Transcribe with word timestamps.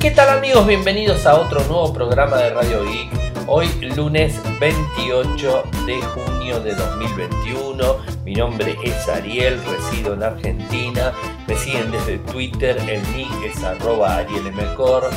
¿Qué 0.00 0.12
tal 0.12 0.28
amigos? 0.28 0.64
Bienvenidos 0.64 1.26
a 1.26 1.34
otro 1.34 1.58
nuevo 1.64 1.92
programa 1.92 2.36
de 2.36 2.50
Radio 2.50 2.84
Geek. 2.84 3.10
Hoy 3.48 3.66
lunes 3.96 4.40
28 4.60 5.64
de 5.86 6.00
junio 6.00 6.60
de 6.60 6.76
2021. 6.76 7.96
Mi 8.24 8.34
nombre 8.34 8.76
es 8.84 9.08
Ariel, 9.08 9.60
resido 9.64 10.14
en 10.14 10.22
Argentina. 10.22 11.12
Me 11.48 11.56
siguen 11.56 11.90
desde 11.90 12.18
Twitter, 12.18 12.78
el 12.88 13.02
nick 13.16 13.28
es 13.44 13.64
arroba 13.64 14.18
arielmcor. 14.18 15.10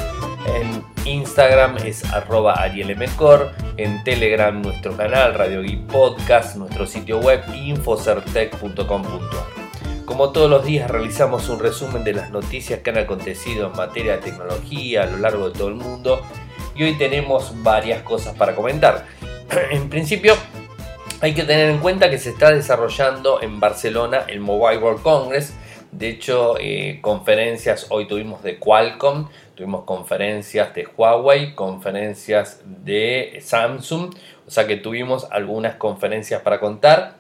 En 0.48 0.84
Instagram 1.06 1.78
es 1.86 2.04
arroba 2.06 2.54
arielmcor. 2.54 3.52
En 3.78 4.04
Telegram 4.04 4.60
nuestro 4.64 4.98
canal 4.98 5.36
Radio 5.36 5.62
Geek 5.62 5.86
Podcast, 5.86 6.56
nuestro 6.56 6.88
sitio 6.88 7.20
web 7.20 7.44
infocertec.com.ar. 7.54 9.61
Como 10.12 10.34
todos 10.34 10.50
los 10.50 10.66
días 10.66 10.92
realizamos 10.92 11.48
un 11.48 11.60
resumen 11.60 12.04
de 12.04 12.12
las 12.12 12.32
noticias 12.32 12.82
que 12.82 12.90
han 12.90 12.98
acontecido 12.98 13.68
en 13.68 13.78
materia 13.78 14.18
de 14.18 14.24
tecnología 14.24 15.04
a 15.04 15.06
lo 15.06 15.16
largo 15.16 15.50
de 15.50 15.58
todo 15.58 15.70
el 15.70 15.76
mundo 15.76 16.22
y 16.76 16.84
hoy 16.84 16.98
tenemos 16.98 17.64
varias 17.64 18.02
cosas 18.04 18.36
para 18.36 18.54
comentar. 18.54 19.06
En 19.72 19.88
principio 19.88 20.36
hay 21.22 21.34
que 21.34 21.44
tener 21.44 21.70
en 21.70 21.80
cuenta 21.80 22.10
que 22.10 22.18
se 22.18 22.32
está 22.32 22.52
desarrollando 22.52 23.42
en 23.42 23.62
Barcelona 23.62 24.26
el 24.28 24.42
Mobile 24.42 24.80
World 24.80 25.02
Congress. 25.02 25.54
De 25.94 26.10
hecho, 26.10 26.56
eh, 26.60 27.00
conferencias 27.02 27.88
hoy 27.88 28.06
tuvimos 28.06 28.44
de 28.44 28.60
Qualcomm, 28.60 29.30
tuvimos 29.56 29.86
conferencias 29.86 30.74
de 30.74 30.90
Huawei, 30.98 31.56
conferencias 31.56 32.62
de 32.66 33.40
Samsung, 33.42 34.14
o 34.46 34.52
sea 34.52 34.68
que 34.68 34.76
tuvimos 34.76 35.26
algunas 35.32 35.76
conferencias 35.76 36.42
para 36.42 36.60
contar 36.60 37.16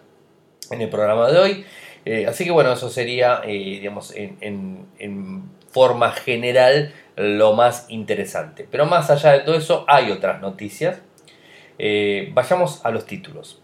en 0.71 0.81
el 0.81 0.89
programa 0.89 1.31
de 1.31 1.39
hoy. 1.39 1.65
Eh, 2.05 2.25
así 2.27 2.45
que 2.45 2.51
bueno, 2.51 2.73
eso 2.73 2.89
sería, 2.89 3.41
eh, 3.45 3.79
digamos, 3.79 4.13
en, 4.15 5.49
forma 5.69 6.11
general 6.11 6.93
lo 7.15 7.53
más 7.53 7.85
interesante. 7.89 8.67
Pero 8.69 8.85
más 8.85 9.09
allá 9.09 9.31
de 9.31 9.39
todo 9.39 9.55
eso, 9.55 9.85
hay 9.87 10.11
otras 10.11 10.41
noticias. 10.41 10.99
Eh, 11.79 12.29
vayamos 12.33 12.85
a 12.85 12.91
los 12.91 13.05
títulos. 13.05 13.61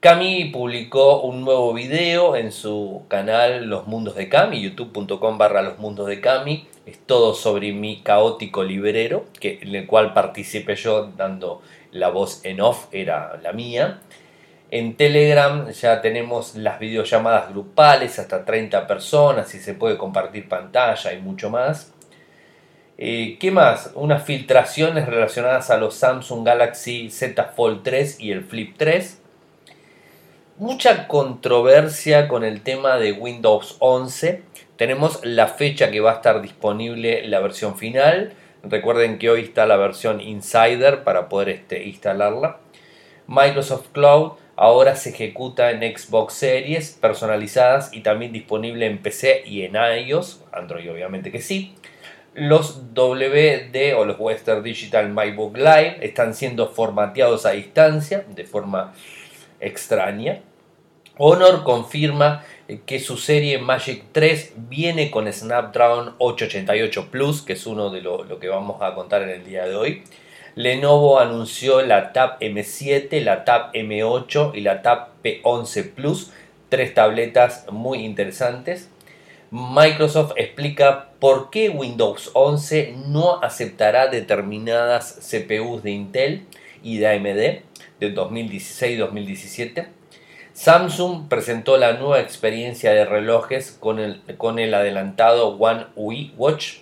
Cami 0.00 0.46
publicó 0.46 1.22
un 1.22 1.44
nuevo 1.44 1.72
video 1.72 2.36
en 2.36 2.52
su 2.52 3.04
canal 3.08 3.66
Los 3.66 3.86
Mundos 3.88 4.14
de 4.14 4.28
Cami, 4.28 4.60
youtube.com 4.60 5.38
barra 5.38 5.62
Los 5.62 5.78
Mundos 5.78 6.06
de 6.06 6.20
Cami. 6.20 6.66
Es 6.86 6.98
todo 7.04 7.34
sobre 7.34 7.72
mi 7.72 8.00
caótico 8.00 8.62
librero, 8.62 9.26
en 9.40 9.74
el 9.74 9.86
cual 9.86 10.14
participé 10.14 10.76
yo 10.76 11.12
dando 11.16 11.62
la 11.90 12.10
voz 12.10 12.44
en 12.44 12.60
off, 12.60 12.86
era 12.92 13.38
la 13.42 13.52
mía. 13.52 14.00
En 14.70 14.96
Telegram 14.96 15.70
ya 15.70 16.02
tenemos 16.02 16.54
las 16.54 16.78
videollamadas 16.78 17.48
grupales, 17.48 18.18
hasta 18.18 18.44
30 18.44 18.86
personas 18.86 19.54
y 19.54 19.60
se 19.60 19.72
puede 19.72 19.96
compartir 19.96 20.46
pantalla 20.46 21.12
y 21.14 21.20
mucho 21.22 21.48
más. 21.48 21.94
Eh, 22.98 23.38
¿Qué 23.40 23.50
más? 23.50 23.92
Unas 23.94 24.24
filtraciones 24.24 25.06
relacionadas 25.06 25.70
a 25.70 25.78
los 25.78 25.94
Samsung 25.94 26.44
Galaxy 26.44 27.10
Z 27.10 27.44
Fold 27.56 27.82
3 27.82 28.20
y 28.20 28.32
el 28.32 28.44
Flip 28.44 28.74
3. 28.76 29.22
Mucha 30.58 31.08
controversia 31.08 32.28
con 32.28 32.44
el 32.44 32.60
tema 32.60 32.98
de 32.98 33.12
Windows 33.12 33.76
11. 33.78 34.42
Tenemos 34.76 35.24
la 35.24 35.46
fecha 35.46 35.90
que 35.90 36.00
va 36.00 36.10
a 36.10 36.16
estar 36.16 36.42
disponible 36.42 37.26
la 37.26 37.40
versión 37.40 37.78
final. 37.78 38.34
Recuerden 38.64 39.18
que 39.18 39.30
hoy 39.30 39.42
está 39.42 39.64
la 39.64 39.76
versión 39.76 40.20
Insider 40.20 41.04
para 41.04 41.28
poder 41.30 41.48
este, 41.48 41.84
instalarla. 41.84 42.58
Microsoft 43.28 43.88
Cloud 43.92 44.32
ahora 44.58 44.96
se 44.96 45.10
ejecuta 45.10 45.70
en 45.70 45.96
Xbox 45.96 46.34
Series 46.34 46.90
personalizadas 47.00 47.94
y 47.94 48.00
también 48.00 48.32
disponible 48.32 48.86
en 48.86 48.98
PC 48.98 49.44
y 49.46 49.62
en 49.62 49.76
iOS, 49.76 50.42
Android 50.52 50.90
obviamente 50.90 51.30
que 51.30 51.40
sí. 51.40 51.76
Los 52.34 52.92
WD 52.92 53.94
o 53.96 54.04
los 54.04 54.18
Western 54.18 54.64
Digital 54.64 55.10
MyBook 55.10 55.56
Live 55.56 55.98
están 56.02 56.34
siendo 56.34 56.68
formateados 56.68 57.46
a 57.46 57.52
distancia 57.52 58.24
de 58.28 58.44
forma 58.44 58.94
extraña. 59.60 60.40
Honor 61.18 61.62
confirma 61.62 62.44
que 62.84 62.98
su 62.98 63.16
serie 63.16 63.58
Magic 63.58 64.06
3 64.10 64.54
viene 64.68 65.12
con 65.12 65.32
Snapdragon 65.32 66.16
888 66.18 67.10
Plus, 67.12 67.42
que 67.42 67.52
es 67.52 67.64
uno 67.64 67.90
de 67.90 68.00
lo 68.00 68.38
que 68.40 68.48
vamos 68.48 68.82
a 68.82 68.94
contar 68.94 69.22
en 69.22 69.30
el 69.30 69.44
día 69.44 69.66
de 69.66 69.76
hoy. 69.76 70.02
Lenovo 70.58 71.20
anunció 71.20 71.82
la 71.82 72.12
Tab 72.12 72.40
M7, 72.40 73.22
la 73.22 73.44
Tab 73.44 73.70
M8 73.74 74.56
y 74.56 74.62
la 74.62 74.82
Tab 74.82 75.10
P11 75.22 75.94
Plus, 75.94 76.32
tres 76.68 76.94
tabletas 76.94 77.64
muy 77.70 77.98
interesantes. 77.98 78.88
Microsoft 79.52 80.32
explica 80.34 81.10
por 81.20 81.50
qué 81.50 81.68
Windows 81.68 82.32
11 82.34 82.96
no 83.06 83.40
aceptará 83.40 84.08
determinadas 84.08 85.20
CPUs 85.30 85.84
de 85.84 85.92
Intel 85.92 86.46
y 86.82 86.98
de 86.98 87.06
AMD 87.06 88.00
de 88.00 88.14
2016-2017. 88.16 89.86
Samsung 90.54 91.28
presentó 91.28 91.76
la 91.76 91.92
nueva 91.92 92.18
experiencia 92.18 92.90
de 92.90 93.04
relojes 93.04 93.70
con 93.78 94.00
el, 94.00 94.22
con 94.36 94.58
el 94.58 94.74
adelantado 94.74 95.50
One 95.56 95.86
UI 95.94 96.34
Watch. 96.36 96.78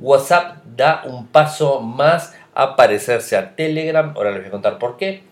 WhatsApp 0.00 0.64
da 0.64 1.04
un 1.06 1.28
paso 1.28 1.80
más 1.80 2.34
a 2.54 2.76
parecerse 2.76 3.36
a 3.36 3.56
Telegram, 3.56 4.12
ahora 4.16 4.30
les 4.30 4.40
voy 4.40 4.48
a 4.48 4.52
contar 4.52 4.78
por 4.78 4.96
qué, 4.96 5.22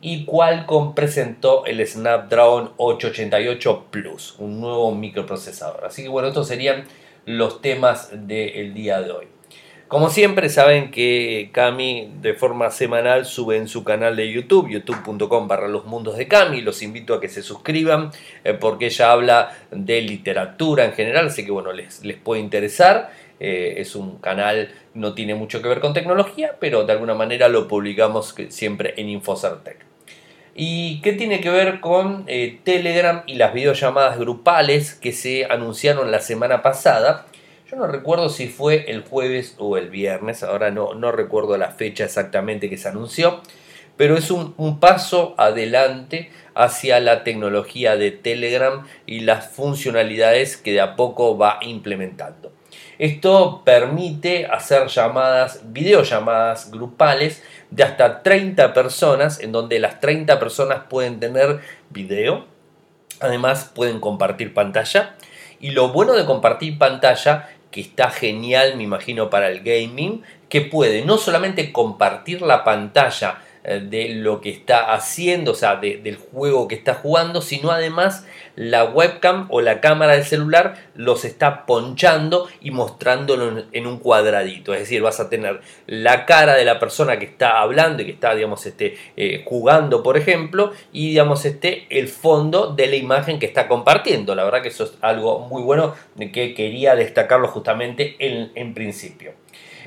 y 0.00 0.24
Qualcomm 0.24 0.94
presentó 0.94 1.66
el 1.66 1.86
Snapdragon 1.86 2.72
888 2.76 3.86
Plus, 3.90 4.34
un 4.38 4.60
nuevo 4.60 4.94
microprocesador. 4.94 5.84
Así 5.84 6.02
que 6.02 6.08
bueno, 6.08 6.28
estos 6.28 6.48
serían 6.48 6.84
los 7.26 7.60
temas 7.60 8.10
del 8.26 8.72
día 8.72 9.00
de 9.02 9.12
hoy. 9.12 9.26
Como 9.90 10.08
siempre 10.08 10.48
saben 10.48 10.92
que 10.92 11.50
Cami 11.52 12.12
de 12.22 12.34
forma 12.34 12.70
semanal 12.70 13.26
sube 13.26 13.56
en 13.56 13.66
su 13.66 13.82
canal 13.82 14.14
de 14.14 14.30
YouTube, 14.30 14.70
youtube.com 14.70 15.48
barra 15.48 15.66
los 15.66 15.84
mundos 15.84 16.16
de 16.16 16.28
Cami. 16.28 16.60
Los 16.60 16.80
invito 16.82 17.12
a 17.12 17.20
que 17.20 17.28
se 17.28 17.42
suscriban 17.42 18.12
eh, 18.44 18.54
porque 18.54 18.86
ella 18.86 19.10
habla 19.10 19.52
de 19.72 20.00
literatura 20.00 20.84
en 20.84 20.92
general, 20.92 21.26
así 21.26 21.44
que 21.44 21.50
bueno, 21.50 21.72
les, 21.72 22.04
les 22.04 22.16
puede 22.16 22.40
interesar. 22.40 23.10
Eh, 23.40 23.76
es 23.78 23.96
un 23.96 24.18
canal, 24.18 24.70
no 24.92 25.14
tiene 25.14 25.34
mucho 25.34 25.62
que 25.62 25.68
ver 25.68 25.80
con 25.80 25.94
tecnología, 25.94 26.56
pero 26.60 26.84
de 26.84 26.92
alguna 26.92 27.14
manera 27.14 27.48
lo 27.48 27.66
publicamos 27.66 28.34
siempre 28.50 28.92
en 28.98 29.08
Infocertec. 29.08 29.78
¿Y 30.54 31.00
qué 31.00 31.14
tiene 31.14 31.40
que 31.40 31.48
ver 31.48 31.80
con 31.80 32.24
eh, 32.26 32.58
Telegram 32.64 33.22
y 33.26 33.36
las 33.36 33.54
videollamadas 33.54 34.18
grupales 34.18 34.94
que 34.94 35.12
se 35.12 35.46
anunciaron 35.46 36.10
la 36.10 36.20
semana 36.20 36.60
pasada? 36.60 37.26
Yo 37.70 37.76
no 37.76 37.86
recuerdo 37.86 38.28
si 38.28 38.48
fue 38.48 38.90
el 38.90 39.02
jueves 39.02 39.54
o 39.58 39.78
el 39.78 39.88
viernes, 39.88 40.42
ahora 40.42 40.70
no, 40.70 40.92
no 40.92 41.10
recuerdo 41.10 41.56
la 41.56 41.70
fecha 41.70 42.04
exactamente 42.04 42.68
que 42.68 42.76
se 42.76 42.88
anunció, 42.88 43.40
pero 43.96 44.18
es 44.18 44.30
un, 44.30 44.54
un 44.58 44.80
paso 44.80 45.34
adelante 45.38 46.30
hacia 46.54 47.00
la 47.00 47.24
tecnología 47.24 47.96
de 47.96 48.10
Telegram 48.10 48.84
y 49.06 49.20
las 49.20 49.48
funcionalidades 49.48 50.58
que 50.58 50.72
de 50.72 50.80
a 50.80 50.96
poco 50.96 51.38
va 51.38 51.58
implementando. 51.62 52.52
Esto 53.00 53.62
permite 53.64 54.44
hacer 54.44 54.88
llamadas, 54.88 55.62
videollamadas 55.72 56.70
grupales 56.70 57.42
de 57.70 57.82
hasta 57.82 58.22
30 58.22 58.74
personas, 58.74 59.40
en 59.40 59.52
donde 59.52 59.78
las 59.78 60.00
30 60.00 60.38
personas 60.38 60.82
pueden 60.86 61.18
tener 61.18 61.60
video, 61.88 62.44
además 63.20 63.72
pueden 63.74 64.00
compartir 64.00 64.52
pantalla. 64.52 65.14
Y 65.60 65.70
lo 65.70 65.88
bueno 65.88 66.12
de 66.12 66.26
compartir 66.26 66.76
pantalla, 66.76 67.48
que 67.70 67.80
está 67.80 68.10
genial, 68.10 68.76
me 68.76 68.82
imagino, 68.82 69.30
para 69.30 69.48
el 69.48 69.62
gaming, 69.62 70.22
que 70.50 70.60
puede 70.60 71.02
no 71.02 71.16
solamente 71.16 71.72
compartir 71.72 72.42
la 72.42 72.64
pantalla, 72.64 73.38
de 73.64 74.08
lo 74.10 74.40
que 74.40 74.50
está 74.50 74.92
haciendo, 74.92 75.52
o 75.52 75.54
sea, 75.54 75.76
del 75.76 76.16
juego 76.16 76.68
que 76.68 76.74
está 76.74 76.94
jugando, 76.94 77.42
sino 77.42 77.70
además 77.70 78.24
la 78.56 78.84
webcam 78.84 79.46
o 79.50 79.60
la 79.60 79.80
cámara 79.80 80.14
del 80.14 80.24
celular 80.24 80.76
los 80.94 81.24
está 81.24 81.66
ponchando 81.66 82.48
y 82.60 82.70
mostrándolo 82.70 83.64
en 83.72 83.86
un 83.86 83.98
cuadradito. 83.98 84.74
Es 84.74 84.80
decir, 84.80 85.02
vas 85.02 85.20
a 85.20 85.30
tener 85.30 85.60
la 85.86 86.26
cara 86.26 86.54
de 86.54 86.64
la 86.64 86.78
persona 86.78 87.18
que 87.18 87.24
está 87.24 87.60
hablando 87.60 88.02
y 88.02 88.06
que 88.06 88.12
está, 88.12 88.34
digamos, 88.34 88.66
este, 88.66 88.96
eh, 89.16 89.44
jugando, 89.46 90.02
por 90.02 90.16
ejemplo, 90.16 90.72
y, 90.92 91.10
digamos, 91.10 91.44
este, 91.44 91.86
el 91.90 92.08
fondo 92.08 92.74
de 92.74 92.86
la 92.86 92.96
imagen 92.96 93.38
que 93.38 93.46
está 93.46 93.68
compartiendo. 93.68 94.34
La 94.34 94.44
verdad 94.44 94.62
que 94.62 94.68
eso 94.68 94.84
es 94.84 94.92
algo 95.00 95.40
muy 95.40 95.62
bueno 95.62 95.94
que 96.18 96.54
quería 96.54 96.94
destacarlo 96.94 97.48
justamente 97.48 98.16
en, 98.18 98.52
en 98.54 98.74
principio. 98.74 99.32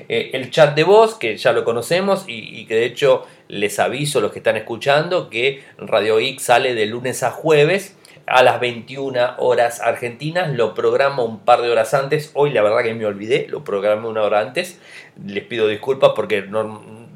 Eh, 0.08 0.30
el 0.34 0.50
chat 0.50 0.74
de 0.74 0.84
voz, 0.84 1.14
que 1.14 1.36
ya 1.36 1.52
lo 1.52 1.64
conocemos 1.64 2.24
y, 2.26 2.64
que 2.66 2.74
de 2.74 2.84
hecho 2.84 3.26
les 3.48 3.78
aviso 3.78 4.18
a 4.18 4.22
los 4.22 4.32
que 4.32 4.38
están 4.38 4.56
escuchando 4.56 5.28
que 5.28 5.62
Radio 5.78 6.18
X 6.18 6.42
sale 6.42 6.74
de 6.74 6.86
lunes 6.86 7.22
a 7.22 7.30
jueves 7.30 7.96
a 8.26 8.42
las 8.42 8.58
21 8.60 9.34
horas 9.38 9.80
argentinas. 9.80 10.52
Lo 10.52 10.74
programo 10.74 11.24
un 11.24 11.40
par 11.40 11.60
de 11.62 11.70
horas 11.70 11.94
antes. 11.94 12.30
Hoy 12.34 12.50
la 12.50 12.62
verdad 12.62 12.82
que 12.82 12.94
me 12.94 13.06
olvidé, 13.06 13.46
lo 13.48 13.64
programé 13.64 14.08
una 14.08 14.22
hora 14.22 14.40
antes. 14.40 14.80
Les 15.24 15.44
pido 15.44 15.68
disculpas 15.68 16.12
porque 16.16 16.44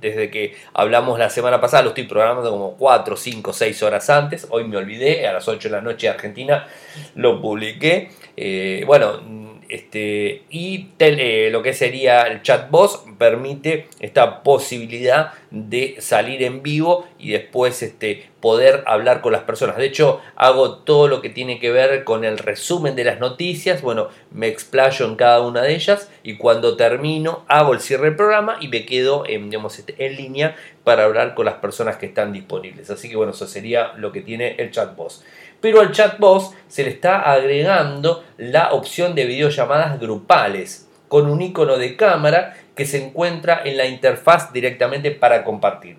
desde 0.01 0.31
que 0.31 0.55
hablamos 0.75 1.19
la 1.19 1.31
semana 1.31 1.61
pasada 1.61 1.83
lo 1.83 1.89
estoy 1.91 2.05
programando 2.05 2.51
como 2.51 2.77
4, 2.77 3.17
5, 3.17 3.53
6 3.53 3.83
horas 3.83 4.11
antes. 4.11 4.47
Hoy 4.51 4.65
me 4.65 4.77
olvidé, 4.77 5.27
a 5.27 5.33
las 5.33 5.49
8 5.49 5.69
de 5.69 5.75
la 5.75 5.81
noche 5.81 6.09
Argentina 6.09 6.67
lo 7.15 7.41
publiqué. 7.41 8.11
Eh, 8.37 8.85
bueno 8.87 9.48
este, 9.69 10.45
y 10.49 10.89
eh, 10.99 11.49
lo 11.53 11.63
que 11.63 11.75
sería 11.75 12.23
el 12.23 12.43
chat 12.43 12.71
boss 12.71 13.05
permite 13.19 13.89
esta 14.01 14.43
posibilidad 14.43 15.33
de 15.51 15.97
salir 16.01 16.43
en 16.43 16.63
vivo 16.63 17.07
y 17.19 17.33
después 17.33 17.83
este, 17.83 18.29
poder 18.41 18.83
hablar 18.87 19.21
con 19.21 19.33
las 19.33 19.43
personas. 19.43 19.77
De 19.77 19.87
hecho, 19.87 20.21
hago 20.37 20.77
todo 20.77 21.09
lo 21.09 21.21
que 21.21 21.29
tiene 21.29 21.59
que 21.59 21.71
ver 21.71 22.05
con 22.05 22.25
el 22.25 22.39
resumen 22.39 22.97
de 22.97 23.05
las 23.05 23.21
noticias. 23.21 23.83
Bueno, 23.83 24.09
me 24.31 24.49
explayo 24.49 25.07
en 25.07 25.17
cada 25.17 25.43
una 25.43 25.63
de 25.63 25.75
ellas 25.75 26.11
y 26.23 26.37
cuando 26.37 26.77
termino 26.77 27.45
hago 27.49 27.75
el 27.75 27.81
cierre 27.81 28.05
del 28.07 28.17
programa 28.17 28.57
y 28.61 28.69
me 28.69 28.87
quedo 28.87 29.25
en, 29.27 29.53
este, 29.53 29.95
en 29.99 30.17
línea 30.17 30.57
para 30.85 31.05
hablar 31.05 31.35
con 31.35 31.45
las 31.45 31.57
personas 31.57 31.97
que 31.97 32.07
están 32.07 32.33
disponibles. 32.33 32.89
Así 32.89 33.11
que 33.11 33.17
bueno, 33.17 33.33
eso 33.33 33.47
sería 33.47 33.93
lo 33.99 34.13
que 34.13 34.23
tiene 34.23 34.55
el 34.59 34.71
chat 34.71 34.97
boss 34.97 35.23
pero 35.61 35.81
al 35.81 35.93
chatbot 35.93 36.55
se 36.69 36.85
le 36.85 36.91
está 36.91 37.21
agregando 37.21 38.25
la 38.37 38.73
opción 38.73 39.15
de 39.15 39.27
videollamadas 39.27 39.99
grupales 39.99 40.89
con 41.09 41.29
un 41.29 41.43
icono 41.43 41.79
de 41.79 41.97
cámara 41.97 42.57
que 42.75 42.85
se 42.85 43.05
encuentra 43.05 43.63
en 43.65 43.77
la 43.77 43.87
interfaz 43.87 44.53
directamente 44.53 45.11
para 45.11 45.45
compartir. 45.45 45.97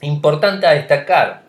Importante 0.00 0.66
a 0.66 0.72
destacar, 0.72 1.44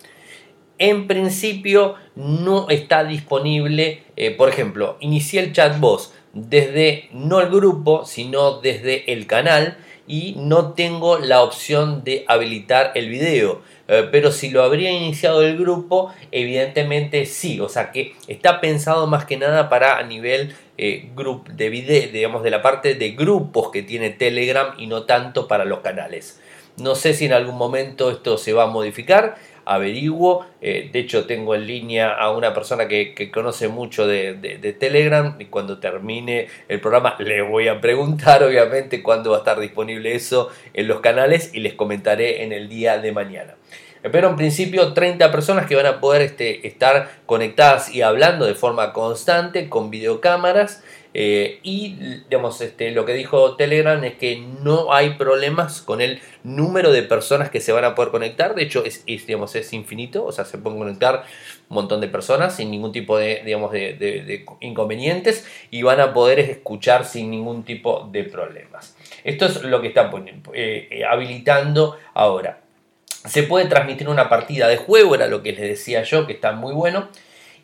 en 0.77 1.07
principio 1.07 1.95
no 2.15 2.69
está 2.69 3.03
disponible, 3.03 4.03
eh, 4.15 4.31
por 4.31 4.49
ejemplo, 4.49 4.97
inicié 4.99 5.39
el 5.39 5.53
chatbot 5.53 6.11
desde 6.33 7.09
no 7.11 7.39
el 7.39 7.49
grupo, 7.49 8.05
sino 8.05 8.59
desde 8.59 9.11
el 9.13 9.27
canal 9.27 9.77
y 10.07 10.35
no 10.37 10.73
tengo 10.73 11.19
la 11.19 11.41
opción 11.41 12.03
de 12.03 12.25
habilitar 12.27 12.91
el 12.95 13.09
video. 13.09 13.61
Eh, 13.93 14.09
pero 14.11 14.31
si 14.31 14.49
lo 14.49 14.63
habría 14.63 14.91
iniciado 14.91 15.43
el 15.43 15.57
grupo, 15.57 16.13
evidentemente 16.31 17.25
sí. 17.25 17.59
O 17.59 17.69
sea 17.69 17.91
que 17.91 18.15
está 18.27 18.59
pensado 18.59 19.07
más 19.07 19.25
que 19.25 19.37
nada 19.37 19.69
para 19.69 19.97
a 19.97 20.03
nivel 20.03 20.55
eh, 20.77 21.09
de 21.53 22.09
digamos, 22.11 22.43
de 22.43 22.49
la 22.49 22.61
parte 22.61 22.95
de 22.95 23.11
grupos 23.11 23.71
que 23.71 23.83
tiene 23.83 24.09
Telegram 24.09 24.73
y 24.77 24.87
no 24.87 25.03
tanto 25.03 25.47
para 25.47 25.65
los 25.65 25.79
canales. 25.79 26.39
No 26.77 26.95
sé 26.95 27.13
si 27.13 27.25
en 27.25 27.33
algún 27.33 27.55
momento 27.55 28.09
esto 28.09 28.37
se 28.37 28.51
va 28.53 28.63
a 28.63 28.67
modificar 28.67 29.35
averiguo. 29.65 30.45
Eh, 30.61 30.89
de 30.91 30.99
hecho, 30.99 31.25
tengo 31.25 31.55
en 31.55 31.67
línea 31.67 32.13
a 32.13 32.31
una 32.31 32.53
persona 32.53 32.87
que, 32.87 33.31
conoce 33.31 33.67
mucho 33.67 34.07
de, 34.07 34.75
Telegram 34.79 35.35
y 35.39 35.45
cuando 35.45 35.79
termine 35.79 36.47
el 36.67 36.79
programa 36.79 37.15
le 37.19 37.41
voy 37.41 37.67
a 37.67 37.79
preguntar, 37.79 38.43
obviamente, 38.43 39.01
cuándo 39.01 39.31
va 39.31 39.37
a 39.37 39.39
estar 39.39 39.59
disponible 39.59 40.15
eso 40.15 40.49
en 40.73 40.87
los 40.87 40.99
canales 40.99 41.51
y 41.53 41.59
les 41.59 41.73
comentaré 41.73 42.43
en 42.43 42.51
el 42.51 42.69
día 42.69 42.97
de 42.97 43.11
mañana. 43.11 43.55
Pero 44.11 44.29
en 44.29 44.35
principio 44.35 44.93
30 44.93 45.31
personas 45.31 45.65
que 45.65 45.75
van 45.75 45.85
a 45.85 45.99
poder 45.99 46.21
este, 46.21 46.67
estar 46.67 47.09
conectadas 47.25 47.93
y 47.93 48.01
hablando 48.01 48.45
de 48.45 48.53
forma 48.53 48.93
constante 48.93 49.69
con 49.69 49.89
videocámaras 49.89 50.83
eh, 51.13 51.59
y 51.61 51.95
digamos, 52.29 52.59
este, 52.61 52.91
lo 52.91 53.05
que 53.05 53.13
dijo 53.13 53.55
Telegram 53.55 54.03
es 54.03 54.15
que 54.15 54.37
no 54.63 54.93
hay 54.93 55.11
problemas 55.11 55.81
con 55.81 56.01
el 56.01 56.19
número 56.43 56.91
de 56.91 57.03
personas 57.03 57.49
que 57.49 57.59
se 57.59 57.71
van 57.71 57.85
a 57.85 57.93
poder 57.93 58.11
conectar. 58.11 58.55
De 58.55 58.63
hecho, 58.63 58.83
es, 58.83 59.05
digamos, 59.05 59.55
es 59.55 59.73
infinito. 59.73 60.25
O 60.25 60.31
sea, 60.31 60.45
se 60.45 60.57
pueden 60.57 60.79
conectar 60.79 61.23
un 61.69 61.75
montón 61.75 62.01
de 62.01 62.07
personas 62.07 62.55
sin 62.55 62.71
ningún 62.71 62.91
tipo 62.91 63.17
de, 63.17 63.41
digamos, 63.45 63.71
de, 63.71 64.45
inconvenientes 64.61 65.47
y 65.69 65.83
van 65.83 65.99
a 65.99 66.13
poder 66.13 66.39
escuchar 66.39 67.05
sin 67.05 67.29
ningún 67.29 67.63
tipo 67.63 68.09
de 68.11 68.23
problemas. 68.23 68.95
Esto 69.23 69.45
es 69.45 69.63
lo 69.63 69.81
que 69.81 69.89
están 69.89 70.11
eh, 70.53 70.87
eh, 70.89 71.05
habilitando 71.05 71.97
ahora. 72.13 72.62
Se 73.25 73.43
puede 73.43 73.65
transmitir 73.67 74.09
una 74.09 74.29
partida 74.29 74.67
de 74.67 74.77
juego, 74.77 75.15
era 75.15 75.27
lo 75.27 75.43
que 75.43 75.53
les 75.53 75.61
decía 75.61 76.03
yo, 76.03 76.27
que 76.27 76.33
está 76.33 76.51
muy 76.51 76.73
bueno. 76.73 77.09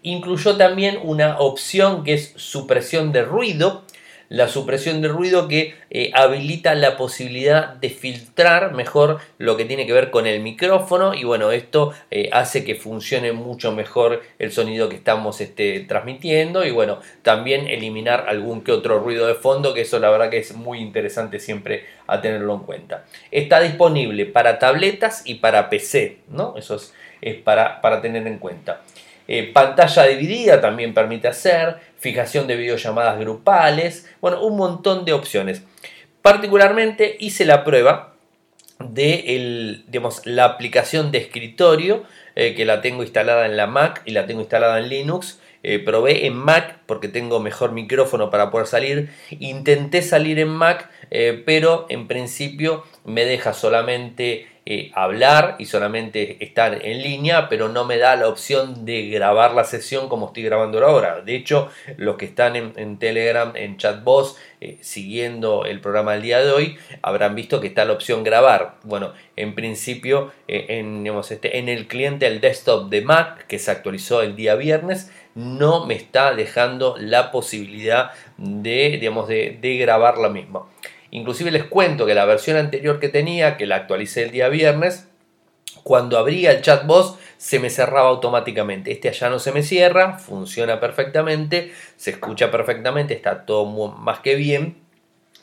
Incluyó 0.02 0.56
también 0.56 1.00
una 1.04 1.40
opción 1.40 2.04
que 2.04 2.14
es 2.14 2.34
supresión 2.38 3.12
de 3.12 3.24
ruido, 3.24 3.84
la 4.30 4.48
supresión 4.48 5.02
de 5.02 5.08
ruido 5.08 5.48
que 5.48 5.76
eh, 5.90 6.12
habilita 6.14 6.76
la 6.76 6.98
posibilidad 6.98 7.74
de 7.74 7.90
filtrar 7.90 8.74
mejor 8.74 9.20
lo 9.40 9.58
que 9.58 9.66
tiene 9.66 9.88
que 9.88 9.94
ver 9.94 10.12
con 10.12 10.28
el 10.28 10.42
micrófono 10.42 11.16
y 11.16 11.24
bueno 11.24 11.52
esto 11.52 11.94
eh, 12.12 12.30
hace 12.32 12.64
que 12.64 12.76
funcione 12.76 13.32
mucho 13.32 13.72
mejor 13.72 14.22
el 14.38 14.52
sonido 14.52 14.88
que 14.88 14.96
estamos 14.96 15.42
este, 15.42 15.80
transmitiendo 15.82 16.64
y 16.64 16.72
bueno 16.72 17.00
también 17.24 17.68
eliminar 17.68 18.26
algún 18.28 18.62
que 18.62 18.72
otro 18.72 19.00
ruido 19.00 19.28
de 19.28 19.36
fondo 19.36 19.74
que 19.74 19.82
eso 19.82 20.00
la 20.00 20.12
verdad 20.12 20.30
que 20.30 20.38
es 20.38 20.56
muy 20.56 20.80
interesante 20.80 21.40
siempre 21.40 21.86
a 22.08 22.22
tenerlo 22.22 22.54
en 22.54 22.60
cuenta. 22.62 23.06
Está 23.32 23.60
disponible 23.60 24.26
para 24.26 24.60
tabletas 24.60 25.24
y 25.26 25.36
para 25.36 25.70
PC 25.70 26.20
no 26.30 26.56
eso 26.58 26.76
es, 26.76 26.94
para, 27.44 27.82
para 27.82 28.02
tener 28.02 28.26
en 28.28 28.38
cuenta. 28.38 28.82
Eh, 29.32 29.52
pantalla 29.54 30.08
dividida 30.08 30.60
también 30.60 30.92
permite 30.92 31.28
hacer, 31.28 31.76
fijación 32.00 32.48
de 32.48 32.56
videollamadas 32.56 33.20
grupales, 33.20 34.10
bueno, 34.22 34.42
un 34.44 34.58
montón 34.58 35.06
de 35.06 35.14
opciones. 35.14 35.64
Particularmente 36.22 37.18
hice 37.20 37.46
la 37.46 37.64
prueba 37.64 38.16
de 38.80 39.84
la 40.26 40.46
aplicación 40.46 41.12
de 41.12 41.20
escritorio 41.20 42.04
eh, 42.36 42.56
que 42.56 42.66
la 42.66 42.82
tengo 42.82 43.04
instalada 43.04 43.46
en 43.46 43.58
la 43.58 43.68
Mac 43.68 44.02
y 44.06 44.12
la 44.12 44.26
tengo 44.26 44.42
instalada 44.42 44.80
en 44.80 44.90
Linux. 44.90 45.40
Eh, 45.62 45.80
probé 45.80 46.26
en 46.26 46.36
Mac 46.36 46.80
porque 46.86 47.10
tengo 47.10 47.40
mejor 47.40 47.74
micrófono 47.74 48.30
para 48.30 48.50
poder 48.52 48.68
salir. 48.68 49.10
Intenté 49.40 50.02
salir 50.02 50.40
en 50.40 50.50
Mac, 50.50 50.90
pero 51.46 51.86
en 51.90 52.08
principio 52.08 52.86
me 53.04 53.26
deja 53.26 53.54
solamente 53.54 54.48
eh, 54.66 54.92
hablar 54.94 55.56
y 55.58 55.66
solamente 55.66 56.44
estar 56.44 56.86
en 56.86 57.02
línea, 57.02 57.50
pero 57.50 57.70
no 57.70 57.86
me 57.86 57.98
da 57.98 58.16
la 58.16 58.28
opción 58.28 58.86
de 58.86 59.10
grabar 59.10 59.54
la 59.54 59.64
sesión 59.64 60.10
como 60.10 60.28
estoy 60.28 60.44
grabando 60.44 60.86
ahora. 60.86 61.22
De 61.22 61.36
hecho, 61.36 61.70
los 61.98 62.18
que 62.18 62.26
están 62.26 62.56
en, 62.56 63.00
Telegram, 63.00 63.52
en 63.56 63.78
chatbox, 63.78 64.36
eh, 64.62 64.78
siguiendo 64.82 65.66
el 65.66 65.82
programa 65.82 66.14
del 66.14 66.22
día 66.22 66.40
de 66.40 66.52
hoy, 66.52 66.78
habrán 67.02 67.34
visto 67.34 67.62
que 67.62 67.68
está 67.68 67.86
la 67.86 67.94
opción 67.94 68.24
grabar. 68.24 68.76
Bueno, 68.84 69.14
en 69.36 69.56
principio, 69.56 70.32
eh, 70.48 70.66
en, 70.70 71.08
este, 71.08 71.58
en 71.58 71.70
el 71.70 71.88
cliente 71.88 72.28
el 72.28 72.42
desktop 72.42 72.90
de 72.90 73.02
Mac, 73.02 73.48
que 73.48 73.58
se 73.58 73.72
actualizó 73.72 74.22
el 74.22 74.36
día 74.36 74.56
viernes, 74.56 75.12
no 75.36 75.86
me 75.86 75.96
está 75.96 76.36
dejando 76.36 76.96
la 77.00 77.32
posibilidad 77.32 78.12
de, 78.38 78.98
digamos, 79.00 79.28
de, 79.28 79.58
de 79.60 79.78
grabar 79.78 80.18
la 80.18 80.30
misma. 80.30 80.66
Inclusive 81.12 81.52
les 81.52 81.64
cuento 81.64 82.06
que 82.06 82.14
la 82.14 82.26
versión 82.26 82.58
anterior 82.58 83.00
que 83.00 83.10
tenía, 83.10 83.58
que 83.58 83.66
la 83.66 83.78
actualicé 83.78 84.24
el 84.24 84.32
día 84.32 84.50
viernes, 84.50 85.08
cuando 85.84 86.18
abría 86.18 86.52
el 86.52 86.62
chatbot 86.62 87.20
se 87.38 87.60
me 87.60 87.70
cerraba 87.70 88.10
automáticamente. 88.10 88.92
Este 88.92 89.10
allá 89.10 89.30
no 89.30 89.40
se 89.40 89.52
me 89.52 89.64
cierra, 89.64 90.20
funciona 90.20 90.80
perfectamente, 90.80 91.72
se 91.96 92.12
escucha 92.12 92.52
perfectamente, 92.52 93.14
está 93.14 93.46
todo 93.46 93.66
más 93.66 94.20
que 94.20 94.36
bien, 94.36 94.78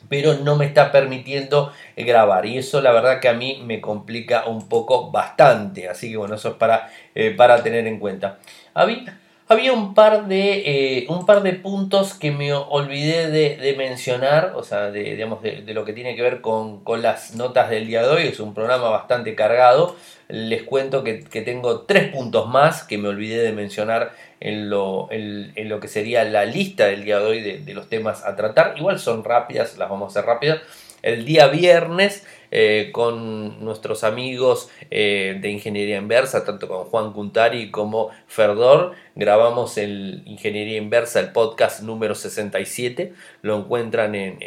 pero 0.09 0.35
no 0.35 0.55
me 0.55 0.65
está 0.65 0.91
permitiendo 0.91 1.71
grabar 1.95 2.45
y 2.45 2.57
eso 2.57 2.81
la 2.81 2.91
verdad 2.91 3.19
que 3.19 3.29
a 3.29 3.33
mí 3.33 3.61
me 3.65 3.81
complica 3.81 4.45
un 4.45 4.69
poco 4.69 5.11
bastante, 5.11 5.89
así 5.89 6.11
que 6.11 6.17
bueno, 6.17 6.35
eso 6.35 6.49
es 6.49 6.55
para, 6.55 6.91
eh, 7.15 7.31
para 7.31 7.63
tener 7.63 7.87
en 7.87 7.99
cuenta. 7.99 8.37
Había, 8.73 9.19
había 9.49 9.71
un 9.71 9.93
par 9.93 10.27
de, 10.27 10.63
eh, 10.65 11.05
un 11.09 11.25
par 11.25 11.41
de 11.41 11.53
puntos 11.53 12.13
que 12.13 12.31
me 12.31 12.53
olvidé 12.53 13.29
de, 13.29 13.75
mencionar, 13.77 14.53
o 14.55 14.63
sea, 14.63 14.91
de, 14.91 15.15
digamos, 15.15 15.41
de, 15.41 15.63
lo 15.73 15.85
que 15.85 15.93
tiene 15.93 16.15
que 16.15 16.21
ver 16.21 16.41
con, 16.41 16.81
las 17.01 17.35
notas 17.35 17.69
del 17.69 17.87
día 17.87 18.01
de 18.01 18.09
hoy. 18.09 18.27
Es 18.27 18.39
un 18.39 18.53
programa 18.53 18.89
bastante 18.89 19.35
cargado. 19.35 19.95
Les 20.27 20.63
cuento 20.63 21.03
que, 21.03 21.15
tengo 21.45 21.81
tres 21.81 22.11
puntos 22.11 22.49
más 22.49 22.83
que 22.83 22.97
me 22.97 23.07
olvidé 23.07 23.41
de 23.41 23.53
mencionar 23.53 24.11
en 24.41 24.69
lo, 24.69 25.07
en 25.11 25.69
lo 25.69 25.79
que 25.79 25.87
sería 25.87 26.23
la 26.25 26.45
lista 26.45 26.85
del 26.87 27.05
día 27.05 27.19
de 27.19 27.25
hoy 27.25 27.41
de, 27.41 27.73
los 27.73 27.87
temas 27.87 28.25
a 28.25 28.35
tratar. 28.35 28.73
Igual 28.77 28.99
son 28.99 29.23
rápidas, 29.23 29.77
las 29.77 29.89
vamos 29.89 30.15
a 30.15 30.19
hacer 30.19 30.27
rápidas. 30.27 30.59
El 31.03 31.23
día 31.23 31.47
viernes 31.47 32.25
eh, 32.51 32.89
con 32.93 33.63
nuestros 33.63 34.03
amigos 34.03 34.69
eh, 34.89 35.37
de 35.41 35.49
Ingeniería 35.49 35.97
Inversa, 35.97 36.45
tanto 36.45 36.67
con 36.67 36.85
Juan 36.85 37.13
Cuntari 37.13 37.71
como 37.71 38.09
Ferdor. 38.27 38.93
Grabamos 39.15 39.77
el 39.77 40.21
Ingeniería 40.25 40.77
Inversa, 40.77 41.19
el 41.19 41.31
podcast 41.31 41.81
número 41.81 42.15
67. 42.15 43.13
Lo 43.41 43.57
encuentran 43.57 44.15
en, 44.15 44.39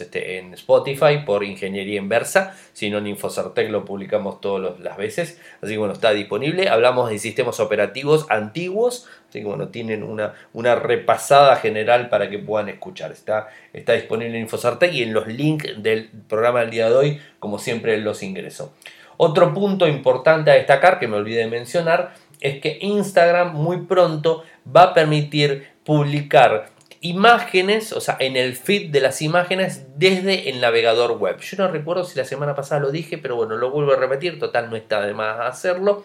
este, 0.00 0.38
en 0.38 0.54
Spotify 0.54 1.20
por 1.24 1.44
Ingeniería 1.44 1.98
Inversa. 1.98 2.56
Si 2.72 2.90
no, 2.90 2.98
en 2.98 3.06
Infocertec 3.06 3.70
lo 3.70 3.84
publicamos 3.84 4.40
todas 4.40 4.78
las 4.80 4.96
veces. 4.96 5.40
Así 5.62 5.72
que 5.72 5.78
bueno, 5.78 5.94
está 5.94 6.12
disponible. 6.12 6.68
Hablamos 6.68 7.10
de 7.10 7.18
sistemas 7.18 7.60
operativos 7.60 8.26
antiguos. 8.30 9.06
Así 9.30 9.40
que 9.40 9.46
bueno, 9.46 9.68
tienen 9.68 10.02
una, 10.02 10.34
una 10.52 10.74
repasada 10.74 11.54
general 11.56 12.08
para 12.08 12.28
que 12.28 12.40
puedan 12.40 12.68
escuchar. 12.68 13.12
Está, 13.12 13.48
está 13.72 13.92
disponible 13.92 14.34
en 14.34 14.42
Infocertec 14.42 14.92
y 14.92 15.04
en 15.04 15.14
los 15.14 15.28
links 15.28 15.80
del 15.80 16.10
programa 16.28 16.60
del 16.60 16.70
día 16.70 16.88
de 16.88 16.96
hoy 16.96 17.20
como 17.38 17.60
siempre 17.60 17.96
los 17.98 18.24
ingreso. 18.24 18.74
Otro 19.16 19.54
punto 19.54 19.86
importante 19.86 20.50
a 20.50 20.54
destacar 20.54 20.98
que 20.98 21.06
me 21.06 21.16
olvidé 21.16 21.40
de 21.40 21.46
mencionar 21.46 22.14
es 22.40 22.60
que 22.60 22.78
Instagram 22.80 23.54
muy 23.54 23.82
pronto 23.82 24.42
va 24.66 24.82
a 24.82 24.94
permitir 24.94 25.68
publicar 25.84 26.70
imágenes, 27.00 27.92
o 27.92 28.00
sea, 28.00 28.16
en 28.18 28.36
el 28.36 28.56
feed 28.56 28.90
de 28.90 29.00
las 29.00 29.22
imágenes 29.22 29.86
desde 29.96 30.50
el 30.50 30.60
navegador 30.60 31.18
web. 31.18 31.38
Yo 31.38 31.56
no 31.56 31.68
recuerdo 31.68 32.04
si 32.04 32.18
la 32.18 32.24
semana 32.24 32.56
pasada 32.56 32.80
lo 32.80 32.90
dije, 32.90 33.16
pero 33.16 33.36
bueno, 33.36 33.56
lo 33.56 33.70
vuelvo 33.70 33.92
a 33.92 33.96
repetir, 33.96 34.40
total 34.40 34.70
no 34.70 34.76
está 34.76 35.06
de 35.06 35.14
más 35.14 35.38
hacerlo. 35.40 36.04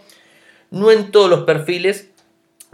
No 0.72 0.92
en 0.92 1.12
todos 1.12 1.30
los 1.30 1.44
perfiles, 1.44 2.12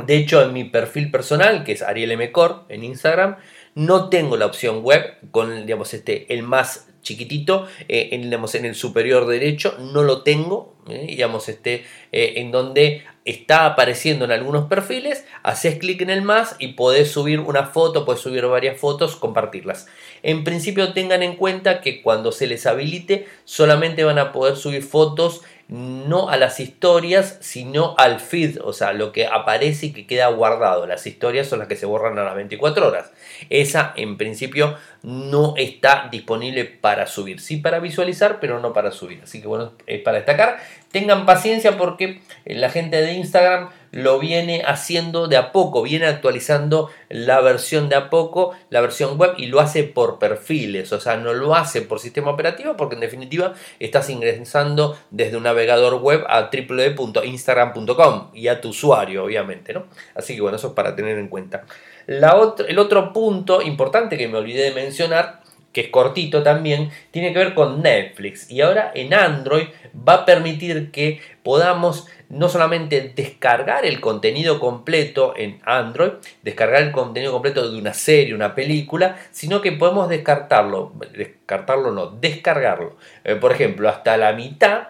de 0.06 0.18
hecho 0.18 0.42
en 0.42 0.54
mi 0.54 0.64
perfil 0.64 1.12
personal, 1.12 1.64
que 1.64 1.74
es 1.74 1.82
Ariel 1.82 2.12
M. 2.12 2.32
en 2.70 2.84
Instagram, 2.84 3.38
No 3.74 4.10
tengo 4.10 4.38
la 4.38 4.46
opción 4.46 4.84
web 4.84 5.16
con 5.32 5.66
digamos, 5.66 5.94
este, 5.94 6.34
el 6.34 6.44
más 6.44 6.88
chiquitito 7.02 7.68
eh, 7.88 8.10
en, 8.12 8.32
en, 8.32 8.66
el 8.66 8.76
superior 8.76 9.26
derecho, 9.26 9.76
no 9.80 10.04
lo 10.04 10.22
tengo, 10.24 10.76
eh, 10.88 11.06
digamos, 11.08 11.50
este, 11.50 11.86
eh, 12.12 12.34
en 12.38 12.52
donde 12.52 13.04
está 13.26 13.66
apareciendo 13.66 14.26
en 14.26 14.32
algunos 14.32 14.68
perfiles, 14.68 15.26
haces 15.44 15.78
clic 15.78 16.02
en 16.02 16.10
el 16.10 16.22
más 16.22 16.56
y 16.60 16.70
podés 16.70 17.12
subir 17.12 17.40
una 17.40 17.66
foto, 17.66 18.06
puedes 18.06 18.22
subir 18.22 18.46
varias 18.46 18.80
fotos, 18.80 19.16
compartirlas. 19.16 19.88
En 20.24 20.44
principio 20.44 20.94
tengan 20.94 21.22
en 21.22 21.36
cuenta 21.36 21.82
que 21.82 22.02
cuando 22.02 22.32
se 22.32 22.48
les 22.48 22.66
habilite 22.66 23.28
solamente 23.46 24.04
van 24.04 24.20
a 24.20 24.32
poder 24.32 24.56
subir 24.56 24.84
fotos 24.84 25.42
no 25.72 26.30
a 26.30 26.36
las 26.36 26.60
historias, 26.60 27.38
sino 27.40 27.96
al 27.98 28.20
feed, 28.20 28.60
o 28.62 28.74
sea, 28.74 28.92
lo 28.92 29.14
que 29.14 29.26
aparece 29.26 29.88
y 29.88 29.94
que 29.94 30.06
queda 30.06 30.28
guardado. 30.28 30.86
Las 30.86 31.08
historias 31.08 31.48
son 31.48 31.60
las 31.60 31.70
que 31.70 31.78
se 31.78 31.86
borran 31.86 32.20
a 32.20 32.26
las 32.26 32.36
24 32.36 32.86
horas. 32.86 33.10
Esa, 33.50 33.94
en 33.96 34.18
principio, 34.18 34.76
no 35.02 35.54
está 35.56 36.10
disponible 36.12 36.66
para 36.66 37.08
subir. 37.08 37.40
Sí 37.40 37.56
para 37.56 37.80
visualizar, 37.80 38.42
pero 38.42 38.60
no 38.60 38.74
para 38.74 38.92
subir. 38.92 39.22
Así 39.24 39.42
que 39.42 39.48
bueno, 39.48 39.72
es 39.88 40.02
para 40.02 40.18
destacar. 40.18 40.60
Tengan 40.92 41.26
paciencia 41.26 41.78
porque 41.78 42.22
la 42.46 42.70
gente 42.70 43.02
de 43.02 43.14
Instagram 43.14 43.70
lo 43.92 44.20
viene 44.20 44.64
haciendo 44.66 45.28
de 45.28 45.38
a 45.38 45.52
poco, 45.52 45.82
viene 45.84 46.06
actualizando 46.06 46.90
la 47.10 47.42
versión 47.42 47.90
de 47.90 47.96
a 47.96 48.10
poco, 48.10 48.56
la 48.70 48.82
versión 48.82 49.18
web 49.18 49.34
y 49.38 49.48
lo 49.48 49.60
hace 49.60 49.84
por 49.84 50.18
perfiles, 50.18 50.92
o 50.94 51.00
sea, 51.00 51.18
no 51.18 51.34
lo 51.34 51.56
hace 51.56 51.82
por 51.82 52.00
sistema 52.00 52.32
operativo 52.32 52.78
porque 52.78 52.96
en 52.96 53.02
definitiva 53.02 53.54
estás 53.80 54.10
ingresando 54.10 54.98
desde 55.12 55.38
un 55.38 55.44
navegador 55.44 55.96
web 55.96 56.24
a 56.28 56.50
www.instagram.com 56.52 58.32
y 58.34 58.48
a 58.48 58.62
tu 58.62 58.70
usuario, 58.70 59.26
obviamente, 59.26 59.74
¿no? 59.74 59.86
Así 60.16 60.36
que 60.36 60.42
bueno, 60.42 60.58
eso 60.58 60.68
es 60.68 60.74
para 60.74 60.96
tener 60.96 61.18
en 61.18 61.28
cuenta. 61.28 61.66
La 62.08 62.32
el 62.68 62.80
otro 62.80 63.14
punto 63.14 63.62
importante 63.62 64.18
que 64.18 64.28
me 64.28 64.38
olvidé 64.38 64.64
de 64.64 64.72
mencionar 64.72 65.41
que 65.72 65.82
es 65.82 65.88
cortito 65.90 66.44
también, 66.44 66.90
tiene 67.12 67.34
que 67.34 67.40
ver 67.40 67.54
con 67.54 67.82
Netflix. 67.82 68.50
Y 68.50 68.62
ahora 68.62 68.92
en 68.94 69.14
Android 69.14 69.68
va 70.08 70.14
a 70.14 70.26
permitir 70.26 70.92
que 70.92 71.22
podamos 71.44 72.08
no 72.30 72.48
solamente 72.48 73.12
descargar 73.16 73.86
el 73.86 74.00
contenido 74.00 74.60
completo 74.60 75.34
en 75.36 75.60
Android, 75.66 76.12
descargar 76.44 76.82
el 76.82 76.92
contenido 76.92 77.32
completo 77.34 77.70
de 77.70 77.78
una 77.78 77.94
serie, 77.94 78.34
una 78.34 78.56
película, 78.56 79.18
sino 79.32 79.62
que 79.62 79.74
podemos 79.74 80.08
descartarlo, 80.08 80.94
descartarlo 81.14 81.92
no, 81.92 82.08
descargarlo. 82.08 82.96
Eh, 83.24 83.36
por 83.36 83.52
ejemplo, 83.52 83.90
hasta 83.90 84.16
la 84.18 84.32
mitad, 84.34 84.90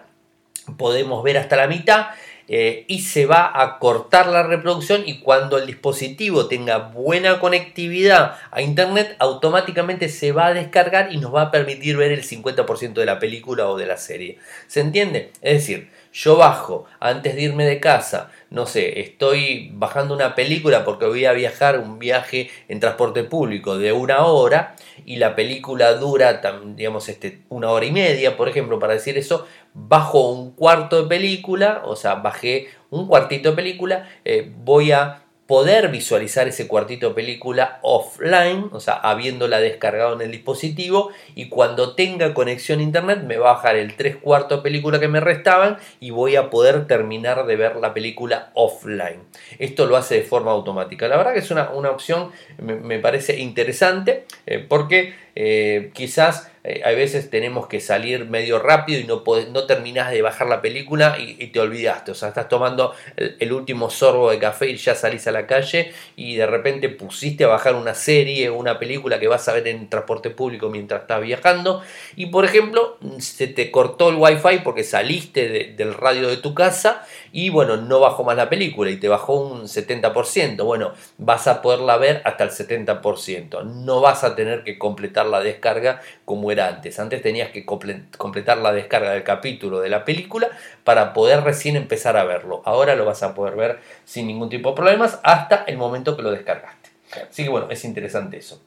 podemos 0.76 1.24
ver 1.24 1.38
hasta 1.38 1.56
la 1.56 1.66
mitad 1.66 2.06
eh, 2.48 2.84
y 2.88 3.02
se 3.02 3.26
va 3.26 3.50
a 3.62 3.78
cortar 3.78 4.26
la 4.26 4.42
reproducción 4.42 5.02
y 5.06 5.20
cuando 5.20 5.58
el 5.58 5.66
dispositivo 5.66 6.46
tenga 6.46 6.78
buena 6.78 7.40
conectividad 7.40 8.36
a 8.50 8.62
internet 8.62 9.16
automáticamente 9.18 10.08
se 10.08 10.32
va 10.32 10.46
a 10.46 10.54
descargar 10.54 11.12
y 11.12 11.18
nos 11.18 11.34
va 11.34 11.42
a 11.42 11.50
permitir 11.50 11.96
ver 11.96 12.12
el 12.12 12.22
50% 12.22 12.94
de 12.94 13.06
la 13.06 13.18
película 13.18 13.68
o 13.68 13.76
de 13.76 13.86
la 13.86 13.96
serie. 13.96 14.38
¿Se 14.66 14.80
entiende? 14.80 15.30
Es 15.40 15.54
decir, 15.54 15.90
yo 16.12 16.36
bajo 16.36 16.84
antes 17.00 17.34
de 17.34 17.42
irme 17.42 17.64
de 17.64 17.80
casa, 17.80 18.30
no 18.50 18.66
sé, 18.66 19.00
estoy 19.00 19.70
bajando 19.72 20.14
una 20.14 20.34
película 20.34 20.84
porque 20.84 21.06
voy 21.06 21.24
a 21.24 21.32
viajar 21.32 21.78
un 21.78 21.98
viaje 21.98 22.50
en 22.68 22.80
transporte 22.80 23.24
público 23.24 23.78
de 23.78 23.92
una 23.92 24.24
hora 24.26 24.76
y 25.06 25.16
la 25.16 25.34
película 25.34 25.94
dura, 25.94 26.42
digamos, 26.76 27.08
este, 27.08 27.40
una 27.48 27.70
hora 27.70 27.86
y 27.86 27.92
media, 27.92 28.36
por 28.36 28.48
ejemplo, 28.48 28.78
para 28.78 28.92
decir 28.92 29.16
eso, 29.16 29.46
bajo 29.72 30.30
un 30.30 30.52
cuarto 30.52 31.02
de 31.02 31.08
película, 31.08 31.82
o 31.84 31.96
sea, 31.96 32.16
bajé 32.16 32.68
un 32.90 33.08
cuartito 33.08 33.50
de 33.50 33.56
película, 33.56 34.08
eh, 34.24 34.52
voy 34.64 34.92
a 34.92 35.21
poder 35.46 35.88
visualizar 35.88 36.46
ese 36.46 36.68
cuartito 36.68 37.14
película 37.14 37.80
offline, 37.82 38.68
o 38.72 38.80
sea, 38.80 38.94
habiéndola 38.94 39.60
descargado 39.60 40.14
en 40.14 40.20
el 40.20 40.30
dispositivo 40.30 41.10
y 41.34 41.48
cuando 41.48 41.94
tenga 41.94 42.32
conexión 42.32 42.78
a 42.78 42.82
internet 42.82 43.24
me 43.24 43.38
va 43.38 43.50
a 43.50 43.54
bajar 43.54 43.76
el 43.76 43.96
3 43.96 44.16
cuartos 44.16 44.60
película 44.60 45.00
que 45.00 45.08
me 45.08 45.20
restaban 45.20 45.78
y 45.98 46.10
voy 46.10 46.36
a 46.36 46.48
poder 46.48 46.86
terminar 46.86 47.44
de 47.44 47.56
ver 47.56 47.76
la 47.76 47.92
película 47.92 48.50
offline. 48.54 49.20
Esto 49.58 49.86
lo 49.86 49.96
hace 49.96 50.16
de 50.16 50.22
forma 50.22 50.52
automática. 50.52 51.08
La 51.08 51.16
verdad 51.16 51.32
que 51.32 51.40
es 51.40 51.50
una, 51.50 51.70
opción, 51.90 52.30
me, 52.58 52.98
parece 53.00 53.38
interesante 53.40 54.26
eh, 54.46 54.64
porque 54.66 55.14
eh, 55.34 55.90
quizás 55.92 56.51
eh, 56.64 56.80
a 56.84 56.90
veces 56.90 57.28
tenemos 57.28 57.66
que 57.66 57.80
salir 57.80 58.26
medio 58.26 58.60
rápido 58.60 59.00
y 59.00 59.04
no, 59.04 59.24
no 59.50 59.66
terminás 59.66 60.12
de 60.12 60.22
bajar 60.22 60.46
la 60.46 60.62
película 60.62 61.16
y, 61.18 61.46
te 61.48 61.58
olvidaste. 61.58 62.12
O 62.12 62.14
sea, 62.14 62.28
estás 62.28 62.48
tomando 62.48 62.94
el, 63.16 63.52
último 63.52 63.90
sorbo 63.90 64.30
de 64.30 64.38
café 64.38 64.70
y 64.70 64.76
ya 64.76 64.94
salís 64.94 65.26
a 65.26 65.32
la 65.32 65.46
calle 65.46 65.92
y 66.16 66.36
de 66.36 66.46
repente 66.46 66.88
pusiste 66.88 67.44
a 67.44 67.48
bajar 67.48 67.74
una 67.74 67.94
serie 67.94 68.48
o 68.48 68.54
una 68.54 68.78
película 68.78 69.18
que 69.18 69.28
vas 69.28 69.48
a 69.48 69.52
ver 69.54 69.66
en 69.66 69.88
transporte 69.88 70.30
público 70.30 70.70
mientras 70.70 71.02
estás 71.02 71.20
viajando. 71.20 71.82
Y 72.14 72.26
por 72.26 72.44
ejemplo, 72.44 72.96
se 73.18 73.48
te 73.48 73.70
cortó 73.72 74.10
el 74.10 74.16
wifi 74.16 74.60
porque 74.62 74.84
saliste 74.84 75.74
del 75.76 75.94
radio 75.94 76.28
de 76.28 76.36
tu 76.36 76.54
casa 76.54 77.04
y 77.32 77.50
bueno, 77.50 77.76
no 77.76 77.98
bajó 77.98 78.22
más 78.22 78.36
la 78.36 78.48
película 78.48 78.90
y 78.90 78.96
te 78.96 79.08
bajó 79.08 79.34
un 79.34 79.64
70%. 79.64 80.64
Bueno, 80.64 80.92
vas 81.18 81.48
a 81.48 81.60
poderla 81.60 81.96
ver 81.96 82.22
hasta 82.24 82.44
el 82.44 82.50
70%. 82.50 83.64
No 83.64 84.00
vas 84.00 84.22
a 84.22 84.36
tener 84.36 84.62
que 84.62 84.78
completar 84.78 85.26
la 85.26 85.40
descarga 85.40 86.00
como 86.24 86.51
Antes 86.60 87.22
tenías 87.22 87.50
que 87.50 87.64
completar 87.64 88.58
la 88.58 88.72
descarga 88.72 89.12
del 89.12 89.22
capítulo 89.22 89.80
de 89.80 89.88
la 89.88 90.04
película 90.04 90.50
para 90.84 91.12
poder 91.12 91.42
recién 91.42 91.76
empezar 91.76 92.16
a 92.16 92.24
verlo. 92.24 92.62
Ahora 92.64 92.94
lo 92.96 93.04
vas 93.04 93.22
a 93.22 93.34
poder 93.34 93.56
ver 93.56 93.80
sin 94.04 94.26
ningún 94.26 94.48
tipo 94.48 94.70
de 94.70 94.76
problemas 94.76 95.20
hasta 95.22 95.64
el 95.66 95.78
momento 95.78 96.16
que 96.16 96.22
lo 96.22 96.30
descargaste. 96.30 96.90
Así 97.30 97.44
que 97.44 97.48
bueno, 97.48 97.68
es 97.70 97.84
interesante 97.84 98.38
eso. 98.38 98.60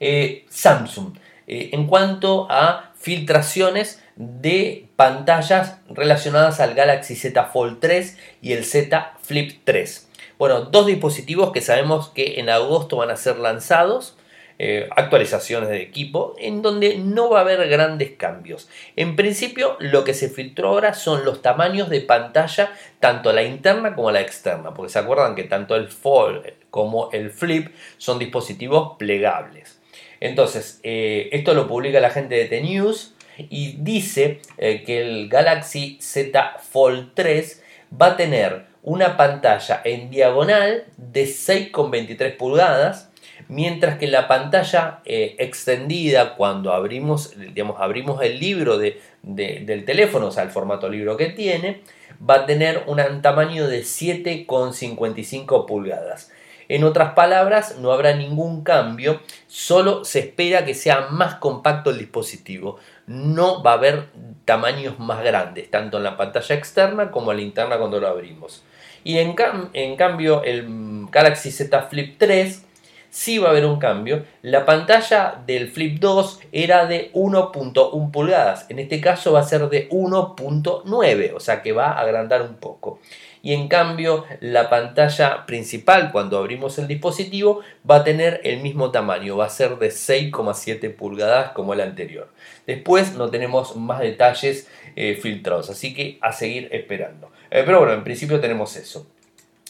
Eh, 0.00 0.46
Samsung. 0.48 1.16
Eh, 1.46 1.70
en 1.72 1.86
cuanto 1.86 2.46
a 2.50 2.92
filtraciones 2.94 4.02
de 4.16 4.88
pantallas 4.96 5.78
relacionadas 5.88 6.60
al 6.60 6.74
Galaxy 6.74 7.16
Z 7.16 7.44
Fold 7.46 7.80
3 7.80 8.18
y 8.40 8.52
el 8.52 8.64
Z 8.64 9.14
Flip 9.22 9.60
3. 9.64 10.08
Bueno, 10.38 10.62
dos 10.62 10.86
dispositivos 10.86 11.52
que 11.52 11.60
sabemos 11.60 12.08
que 12.08 12.40
en 12.40 12.48
agosto 12.48 12.96
van 12.96 13.10
a 13.10 13.16
ser 13.16 13.38
lanzados. 13.38 14.16
Eh, 14.64 14.88
actualizaciones 14.94 15.70
de 15.70 15.82
equipo 15.82 16.36
en 16.38 16.62
donde 16.62 16.96
no 16.96 17.28
va 17.28 17.38
a 17.38 17.40
haber 17.40 17.68
grandes 17.68 18.12
cambios. 18.12 18.68
En 18.94 19.16
principio 19.16 19.76
lo 19.80 20.04
que 20.04 20.14
se 20.14 20.28
filtró 20.28 20.68
ahora 20.68 20.94
son 20.94 21.24
los 21.24 21.42
tamaños 21.42 21.90
de 21.90 22.00
pantalla 22.00 22.72
tanto 23.00 23.32
la 23.32 23.42
interna 23.42 23.96
como 23.96 24.12
la 24.12 24.20
externa, 24.20 24.72
porque 24.72 24.92
se 24.92 25.00
acuerdan 25.00 25.34
que 25.34 25.42
tanto 25.42 25.74
el 25.74 25.88
Fold 25.88 26.44
como 26.70 27.10
el 27.10 27.32
Flip 27.32 27.74
son 27.98 28.20
dispositivos 28.20 28.96
plegables. 28.98 29.80
Entonces, 30.20 30.78
eh, 30.84 31.28
esto 31.32 31.54
lo 31.54 31.66
publica 31.66 31.98
la 31.98 32.10
gente 32.10 32.36
de 32.36 32.44
The 32.44 32.60
News 32.60 33.16
y 33.38 33.78
dice 33.80 34.42
eh, 34.58 34.84
que 34.86 35.00
el 35.02 35.28
Galaxy 35.28 35.98
Z 36.00 36.58
Fold 36.70 37.14
3 37.14 37.64
va 38.00 38.06
a 38.06 38.16
tener 38.16 38.66
una 38.84 39.16
pantalla 39.16 39.80
en 39.82 40.08
diagonal 40.08 40.84
de 40.98 41.24
6,23 41.24 42.36
pulgadas 42.36 43.11
mientras 43.48 43.98
que 43.98 44.06
la 44.06 44.28
pantalla 44.28 45.00
eh, 45.04 45.36
extendida 45.38 46.34
cuando 46.34 46.72
abrimos, 46.72 47.34
digamos, 47.36 47.80
abrimos 47.80 48.22
el 48.22 48.38
libro 48.38 48.78
del 48.78 49.84
teléfono, 49.84 50.28
o 50.28 50.30
sea, 50.30 50.42
el 50.42 50.50
formato 50.50 50.88
libro 50.88 51.16
que 51.16 51.26
tiene, 51.26 51.82
va 52.28 52.34
a 52.34 52.46
tener 52.46 52.84
un 52.86 53.22
tamaño 53.22 53.68
de 53.68 53.82
7,55 53.82 55.66
pulgadas. 55.66 56.30
En 56.68 56.84
otras 56.84 57.12
palabras, 57.12 57.76
no 57.78 57.92
habrá 57.92 58.14
ningún 58.14 58.62
cambio, 58.62 59.20
solo 59.46 60.04
se 60.04 60.20
espera 60.20 60.64
que 60.64 60.74
sea 60.74 61.08
más 61.10 61.34
compacto 61.34 61.90
el 61.90 61.98
dispositivo. 61.98 62.78
No 63.06 63.62
va 63.62 63.72
a 63.72 63.74
haber 63.74 64.06
tamaños 64.44 64.98
más 64.98 65.22
grandes, 65.22 65.70
tanto 65.70 65.98
en 65.98 66.04
la 66.04 66.16
pantalla 66.16 66.54
externa 66.54 67.10
como 67.10 67.32
en 67.32 67.38
la 67.38 67.42
interna 67.42 67.78
cuando 67.78 68.00
lo 68.00 68.08
abrimos. 68.08 68.62
Y 69.04 69.18
en, 69.18 69.34
en 69.72 69.96
cambio, 69.96 70.42
el 70.44 71.06
Galaxy 71.10 71.50
Z 71.50 71.82
Flip 71.82 72.16
3 72.18 72.64
sí 73.12 73.36
va 73.36 73.48
a 73.48 73.50
haber 73.50 73.66
un 73.66 73.78
cambio. 73.78 74.24
La 74.40 74.64
pantalla 74.64 75.42
del 75.46 75.70
Flip 75.70 76.00
2 76.00 76.40
era 76.50 76.86
de 76.86 77.12
1.1 77.12 78.10
pulgadas, 78.10 78.66
en 78.70 78.78
este 78.78 79.00
caso 79.00 79.32
va 79.32 79.40
a 79.40 79.44
ser 79.44 79.68
de 79.68 79.88
1.9, 79.90 81.32
o 81.34 81.38
sea 81.38 81.62
que 81.62 81.72
va 81.72 81.92
a 81.92 82.00
agrandar 82.00 82.42
un 82.42 82.56
poco. 82.56 82.98
Y 83.42 83.52
en 83.52 83.68
cambio 83.68 84.24
la 84.40 84.70
pantalla 84.70 85.44
principal 85.46 86.10
cuando 86.10 86.38
abrimos 86.38 86.78
el 86.78 86.88
dispositivo 86.88 87.60
va 87.88 87.96
a 87.96 88.04
tener 88.04 88.40
el 88.44 88.60
mismo 88.60 88.90
tamaño, 88.90 89.36
va 89.36 89.46
a 89.46 89.50
ser 89.50 89.78
de 89.78 89.88
6,7 89.88 90.94
pulgadas 90.96 91.52
como 91.52 91.74
el 91.74 91.82
anterior. 91.82 92.28
Después 92.66 93.14
no 93.14 93.30
tenemos 93.30 93.76
más 93.76 94.00
detalles 94.00 94.68
eh, 94.96 95.18
filtrados, 95.20 95.68
así 95.68 95.92
que 95.92 96.18
a 96.22 96.32
seguir 96.32 96.68
esperando. 96.72 97.30
Eh, 97.50 97.62
pero 97.66 97.80
bueno, 97.80 97.92
en 97.92 98.04
principio 98.04 98.40
tenemos 98.40 98.74
eso. 98.76 99.06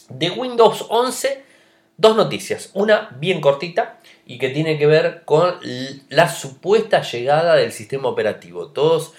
De 0.07 0.29
Windows 0.29 0.85
11 0.89 1.52
Dos 1.95 2.15
noticias, 2.15 2.71
una 2.73 3.15
bien 3.19 3.39
cortita 3.39 3.99
y 4.25 4.39
que 4.39 4.49
tiene 4.49 4.79
que 4.79 4.87
ver 4.87 5.23
con 5.25 5.55
la 6.09 6.27
supuesta 6.27 7.01
llegada 7.01 7.55
del 7.55 7.71
sistema 7.71 8.09
operativo. 8.09 8.69
Todos 8.69 9.13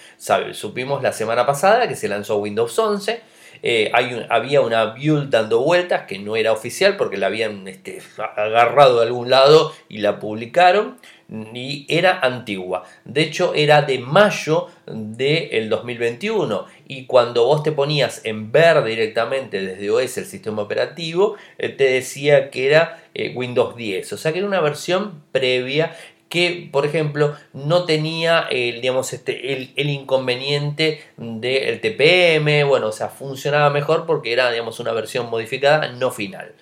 supimos 0.51 1.01
la 1.01 1.13
semana 1.13 1.45
pasada 1.45 1.87
que 1.87 1.95
se 1.95 2.09
lanzó 2.09 2.37
Windows 2.37 2.77
11, 2.77 3.21
eh, 3.63 3.91
había 4.29 4.61
una 4.61 4.93
build 4.93 5.29
dando 5.29 5.61
vueltas 5.61 6.05
que 6.05 6.19
no 6.19 6.35
era 6.35 6.51
oficial 6.51 6.97
porque 6.97 7.17
la 7.17 7.27
habían 7.27 7.67
este, 7.67 8.01
agarrado 8.17 8.99
de 8.99 9.07
algún 9.07 9.29
lado 9.29 9.73
y 9.87 9.99
la 9.99 10.19
publicaron 10.19 10.99
y 11.29 11.85
era 11.89 12.19
antigua. 12.19 12.83
De 13.03 13.21
hecho, 13.21 13.53
era 13.55 13.81
de 13.81 13.99
mayo 13.99 14.67
del 14.85 15.69
2021 15.69 16.65
y 16.87 17.05
cuando 17.05 17.45
vos 17.45 17.63
te 17.63 17.71
ponías 17.71 18.21
en 18.25 18.51
ver 18.51 18.83
directamente 18.83 19.61
desde 19.61 19.89
OS 19.89 20.17
el 20.17 20.25
sistema 20.25 20.61
operativo, 20.61 21.35
eh, 21.57 21.69
te 21.69 21.85
decía 21.85 22.51
que 22.51 22.67
era 22.67 23.03
eh, 23.13 23.33
Windows 23.35 23.75
10. 23.75 24.13
O 24.13 24.17
sea 24.17 24.31
que 24.31 24.39
era 24.39 24.47
una 24.47 24.61
versión 24.61 25.23
previa 25.31 25.95
que, 26.29 26.69
por 26.71 26.85
ejemplo, 26.85 27.35
no 27.53 27.85
tenía 27.85 28.47
el, 28.49 28.81
digamos, 28.81 29.13
este, 29.13 29.53
el, 29.53 29.89
inconveniente 29.89 31.01
del 31.17 31.79
TPM, 31.79 32.67
bueno, 32.67 32.87
o 32.87 32.91
sea, 32.91 33.09
funcionaba 33.09 33.69
mejor 33.69 34.05
porque 34.05 34.33
era, 34.33 34.51
digamos, 34.51 34.79
una 34.79 34.91
versión 34.91 35.29
modificada, 35.29 35.89
no 35.93 36.11
final. 36.11 36.53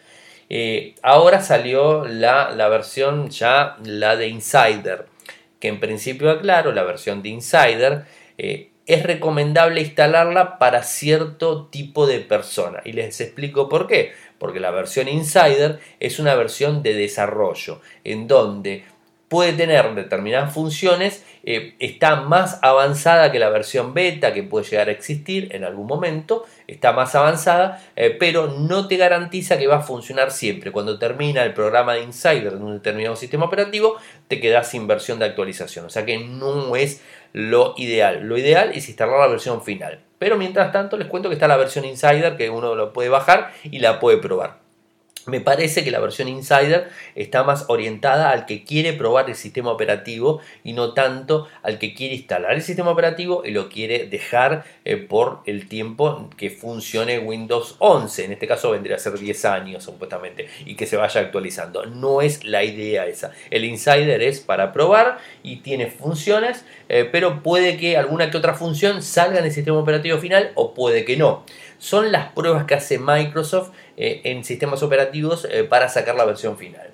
Ahora 1.02 1.42
salió 1.42 2.06
la, 2.06 2.68
versión 2.70 3.30
ya, 3.30 3.78
la 3.84 4.16
de 4.16 4.28
Insider, 4.28 5.08
que 5.60 5.70
en 5.70 5.80
principio, 5.80 6.30
aclaro, 6.30 6.72
la 6.74 6.84
versión 6.84 7.24
de 7.24 7.30
Insider 7.30 8.06
eh, 8.38 8.70
es 8.86 9.04
recomendable 9.04 9.82
instalarla 9.82 10.58
para 10.60 10.84
cierto 10.84 11.68
tipo 11.68 12.06
de 12.06 12.20
persona. 12.20 12.82
Y 12.84 12.92
les 12.92 13.22
explico 13.22 13.70
por 13.70 13.88
qué. 13.88 14.12
Porque 14.38 14.60
la 14.60 14.72
versión 14.72 15.08
Insider 15.08 15.80
es 16.02 16.20
una 16.20 16.36
versión 16.36 16.84
de 16.84 16.94
desarrollo, 16.94 17.80
en 18.04 18.28
donde 18.28 18.84
puede 19.34 19.54
tener 19.54 19.96
determinadas 19.96 20.54
funciones, 20.54 21.26
eh, 21.44 21.74
está 21.80 22.18
más 22.18 22.60
avanzada 22.62 23.32
que 23.32 23.40
la 23.40 23.50
versión 23.50 23.96
beta 23.96 24.32
que 24.32 24.44
puede 24.44 24.64
llegar 24.64 24.90
a 24.90 24.92
existir 24.92 25.48
en 25.56 25.64
algún 25.64 25.88
momento, 25.88 26.46
está 26.68 26.92
más 26.92 27.16
avanzada, 27.16 27.84
eh, 27.96 28.16
pero 28.20 28.46
no 28.60 28.88
te 28.88 28.96
garantiza 28.96 29.58
que 29.58 29.66
va 29.66 29.78
a 29.78 29.82
funcionar 29.82 30.30
siempre. 30.30 30.72
Cuando 30.72 31.00
termina 31.00 31.42
el 31.42 31.56
programa 31.56 31.96
de 31.96 32.04
Insider 32.04 32.54
en 32.54 32.62
un 32.62 32.74
determinado 32.74 33.16
sistema 33.16 33.46
operativo, 33.46 33.96
te 34.28 34.40
quedas 34.40 34.70
sin 34.70 34.86
versión 34.86 35.18
de 35.18 35.26
actualización. 35.26 35.88
O 35.88 35.90
sea 35.90 36.06
que 36.06 36.20
no 36.20 36.76
es 36.76 37.02
lo 37.32 37.74
ideal. 37.78 38.28
Lo 38.28 38.38
ideal 38.38 38.70
es 38.76 38.88
instalar 38.88 39.20
la 39.20 39.26
versión 39.26 39.64
final. 39.64 40.00
Pero 40.20 40.38
mientras 40.38 40.72
tanto 40.72 40.96
les 40.96 41.08
cuento 41.08 41.30
que 41.30 41.34
está 41.34 41.48
la 41.48 41.58
versión 41.58 41.86
Insider 41.86 42.38
que 42.38 42.52
uno 42.52 42.76
lo 42.76 42.94
puede 42.94 43.10
bajar 43.10 43.52
y 43.64 43.80
la 43.80 44.00
puede 44.00 44.20
probar. 44.20 44.63
Me 45.26 45.40
parece 45.40 45.86
que 45.86 45.92
la 45.92 46.02
versión 46.02 46.28
Insider 46.28 46.90
está 47.16 47.44
más 47.44 47.66
orientada 47.70 48.32
al 48.32 48.46
que 48.46 48.66
quiere 48.66 48.92
probar 48.92 49.30
el 49.30 49.36
sistema 49.36 49.72
operativo 49.72 50.42
y 50.66 50.74
no 50.74 50.94
tanto 50.94 51.48
al 51.62 51.80
que 51.80 51.94
quiere 51.94 52.16
instalar 52.16 52.52
el 52.52 52.62
sistema 52.62 52.92
operativo 52.92 53.44
y 53.46 53.52
lo 53.52 53.70
quiere 53.70 54.08
dejar 54.08 54.66
eh, 54.84 54.98
por 54.98 55.40
el 55.46 55.70
tiempo 55.70 56.30
que 56.36 56.50
funcione 56.50 57.20
Windows 57.20 57.78
11. 57.80 58.26
En 58.26 58.32
este 58.34 58.48
caso 58.48 58.72
vendría 58.72 58.98
a 58.98 59.00
ser 59.00 59.18
10 59.18 59.46
años 59.46 59.86
supuestamente 59.86 60.50
y 60.66 60.76
que 60.76 60.86
se 60.86 60.98
vaya 60.98 61.22
actualizando. 61.22 61.86
No 61.86 62.22
es 62.22 62.44
la 62.44 62.66
idea 62.66 63.08
esa. 63.08 63.32
El 63.50 63.64
Insider 63.64 64.22
es 64.22 64.42
para 64.42 64.74
probar 64.74 65.20
y 65.42 65.58
tiene 65.58 65.88
funciones, 65.88 66.66
eh, 66.90 67.08
pero 67.10 67.42
puede 67.42 67.78
que 67.78 67.96
alguna 67.96 68.30
que 68.30 68.36
otra 68.36 68.56
función 68.56 69.02
salga 69.02 69.40
en 69.40 69.46
el 69.46 69.54
sistema 69.54 69.78
operativo 69.78 70.18
final 70.18 70.52
o 70.56 70.74
puede 70.74 71.06
que 71.06 71.16
no 71.16 71.46
son 71.84 72.14
las 72.14 72.32
pruebas 72.32 72.64
que 72.64 72.76
hace 72.76 72.98
Microsoft 72.98 73.72
eh, 73.98 74.22
en 74.24 74.46
sistemas 74.46 74.82
operativos 74.84 75.46
eh, 75.52 75.66
para 75.66 75.90
sacar 75.90 76.16
la 76.16 76.24
versión 76.24 76.58
final. 76.58 76.92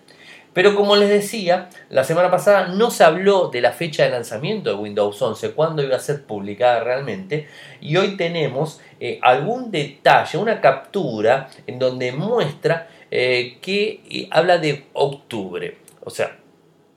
Pero 0.51 0.73
como 0.73 0.95
les 0.95 1.09
decía, 1.09 1.69
la 1.91 2.03
semana 2.03 2.31
pasada 2.31 2.69
no 2.69 2.89
se 2.89 3.03
habló 3.03 3.49
de 3.49 3.61
la 3.61 3.71
fecha 3.71 4.03
de 4.03 4.09
lanzamiento 4.09 4.71
de 4.71 4.77
Windows 4.77 5.21
11, 5.21 5.51
cuándo 5.51 5.83
iba 5.83 5.95
a 5.95 5.99
ser 5.99 6.23
publicada 6.23 6.83
realmente, 6.83 7.47
y 7.79 7.97
hoy 7.97 8.17
tenemos 8.17 8.81
eh, 8.99 9.19
algún 9.21 9.69
detalle, 9.69 10.39
una 10.39 10.59
captura 10.59 11.51
en 11.67 11.77
donde 11.77 12.11
muestra 12.11 12.87
que 13.11 14.27
habla 14.31 14.57
de 14.57 14.87
octubre. 14.93 15.77
O 16.03 16.09
sea, 16.09 16.37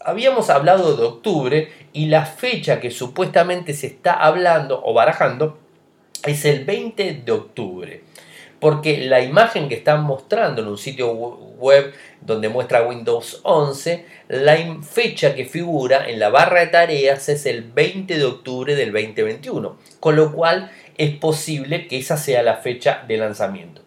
habíamos 0.01 0.49
hablado 0.49 0.97
de 0.97 1.05
octubre 1.05 1.73
y 1.93 2.07
la 2.07 2.25
fecha 2.25 2.81
que 2.81 2.91
supuestamente 2.91 3.75
se 3.75 3.89
está 3.89 4.15
hablando 4.15 4.81
o 4.83 4.95
barajando 4.95 5.59
es 6.27 6.45
el 6.45 6.65
20 6.65 7.23
de 7.25 7.33
octubre. 7.33 8.03
Porque 8.61 8.99
la 8.99 9.21
imagen 9.21 9.69
que 9.69 9.75
están 9.75 10.05
mostrando 10.05 10.63
en 10.63 10.69
un 10.69 10.79
sitio 10.79 11.13
web 11.13 11.93
donde 12.21 12.49
muestra 12.49 12.87
Windows 12.87 13.41
11, 13.43 14.07
la 14.29 14.57
fecha 14.83 15.35
que 15.35 15.47
figura 15.47 16.09
en 16.09 16.21
la 16.21 16.29
barra 16.29 16.61
de 16.61 16.67
tareas 16.69 17.29
es 17.29 17.47
el 17.47 17.63
20 17.63 18.17
de 18.17 18.25
octubre 18.25 18.77
del 18.77 18.93
2021. 18.93 19.77
Con 19.99 20.15
lo 20.15 20.33
cual 20.33 20.71
es 20.97 21.11
posible 21.17 21.89
que 21.89 21.99
esa 21.99 22.17
sea 22.17 22.43
la 22.43 22.59
fecha 22.59 23.05
de 23.09 23.17
lanzamiento. 23.17 23.83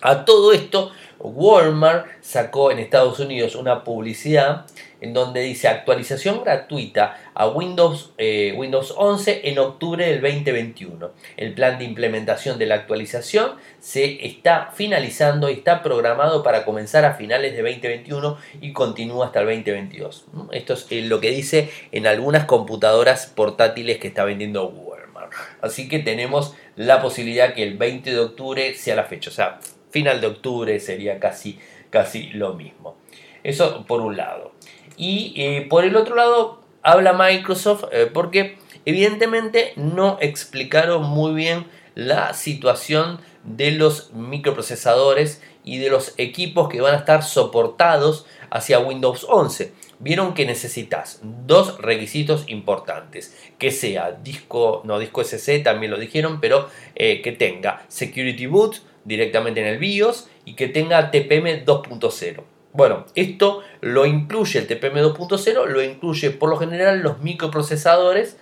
A 0.00 0.24
todo 0.24 0.52
esto, 0.52 0.92
Walmart 1.18 2.06
sacó 2.20 2.70
en 2.70 2.78
Estados 2.78 3.18
Unidos 3.18 3.56
una 3.56 3.82
publicidad 3.82 4.66
en 5.00 5.12
donde 5.12 5.40
dice 5.40 5.66
actualización 5.66 6.44
gratuita 6.44 7.16
a 7.34 7.48
Windows, 7.48 8.12
eh, 8.18 8.54
Windows 8.56 8.94
11 8.96 9.48
en 9.48 9.58
octubre 9.58 10.06
del 10.06 10.20
2021. 10.20 11.10
El 11.36 11.54
plan 11.54 11.78
de 11.78 11.84
implementación 11.84 12.58
de 12.58 12.66
la 12.66 12.76
actualización 12.76 13.54
se 13.80 14.24
está 14.24 14.70
finalizando 14.72 15.50
y 15.50 15.54
está 15.54 15.82
programado 15.82 16.44
para 16.44 16.64
comenzar 16.64 17.04
a 17.04 17.14
finales 17.14 17.56
de 17.56 17.62
2021 17.62 18.38
y 18.60 18.72
continúa 18.72 19.26
hasta 19.26 19.40
el 19.40 19.46
2022. 19.46 20.26
Esto 20.52 20.74
es 20.74 20.86
eh, 20.90 21.02
lo 21.02 21.20
que 21.20 21.30
dice 21.30 21.70
en 21.90 22.06
algunas 22.06 22.44
computadoras 22.44 23.26
portátiles 23.26 23.98
que 23.98 24.08
está 24.08 24.24
vendiendo 24.24 24.68
Walmart. 24.68 25.32
Así 25.60 25.88
que 25.88 25.98
tenemos 25.98 26.54
la 26.76 27.02
posibilidad 27.02 27.54
que 27.54 27.64
el 27.64 27.76
20 27.76 28.10
de 28.10 28.20
octubre 28.20 28.74
sea 28.74 28.94
la 28.94 29.04
fecha. 29.04 29.58
Final 29.98 30.20
de 30.20 30.28
octubre 30.28 30.78
sería 30.78 31.18
casi, 31.18 31.58
casi 31.90 32.30
lo 32.30 32.54
mismo. 32.54 32.96
Eso 33.42 33.84
por 33.84 34.00
un 34.00 34.16
lado. 34.16 34.52
Y 34.96 35.34
eh, 35.36 35.66
por 35.68 35.84
el 35.84 35.96
otro 35.96 36.14
lado 36.14 36.62
habla 36.82 37.12
Microsoft 37.14 37.84
eh, 37.90 38.08
porque 38.12 38.58
evidentemente 38.84 39.72
no 39.74 40.18
explicaron 40.20 41.02
muy 41.02 41.34
bien 41.34 41.66
la 41.96 42.32
situación 42.32 43.18
de 43.42 43.72
los 43.72 44.12
microprocesadores 44.12 45.42
y 45.64 45.78
de 45.78 45.90
los 45.90 46.14
equipos 46.16 46.68
que 46.68 46.80
van 46.80 46.94
a 46.94 46.98
estar 46.98 47.24
soportados 47.24 48.24
hacia 48.50 48.78
Windows 48.78 49.26
11. 49.28 49.72
Vieron 49.98 50.32
que 50.32 50.46
necesitas 50.46 51.20
dos 51.22 51.76
requisitos 51.78 52.44
importantes, 52.46 53.36
que 53.58 53.72
sea 53.72 54.12
disco, 54.12 54.82
no 54.84 55.00
disco 55.00 55.22
SC, 55.22 55.64
también 55.64 55.90
lo 55.90 55.98
dijeron, 55.98 56.40
pero 56.40 56.68
eh, 56.94 57.20
que 57.20 57.32
tenga 57.32 57.84
Security 57.88 58.46
Boot 58.46 58.76
directamente 59.08 59.60
en 59.60 59.66
el 59.66 59.78
BIOS 59.78 60.28
y 60.44 60.54
que 60.54 60.68
tenga 60.68 61.10
TPM 61.10 61.64
2.0. 61.64 62.42
Bueno, 62.72 63.06
esto 63.14 63.62
lo 63.80 64.06
incluye 64.06 64.60
el 64.60 64.66
TPM 64.66 65.00
2.0, 65.00 65.66
lo 65.66 65.82
incluye 65.82 66.30
por 66.30 66.50
lo 66.50 66.58
general 66.58 67.00
los 67.00 67.18
microprocesadores 67.20 68.36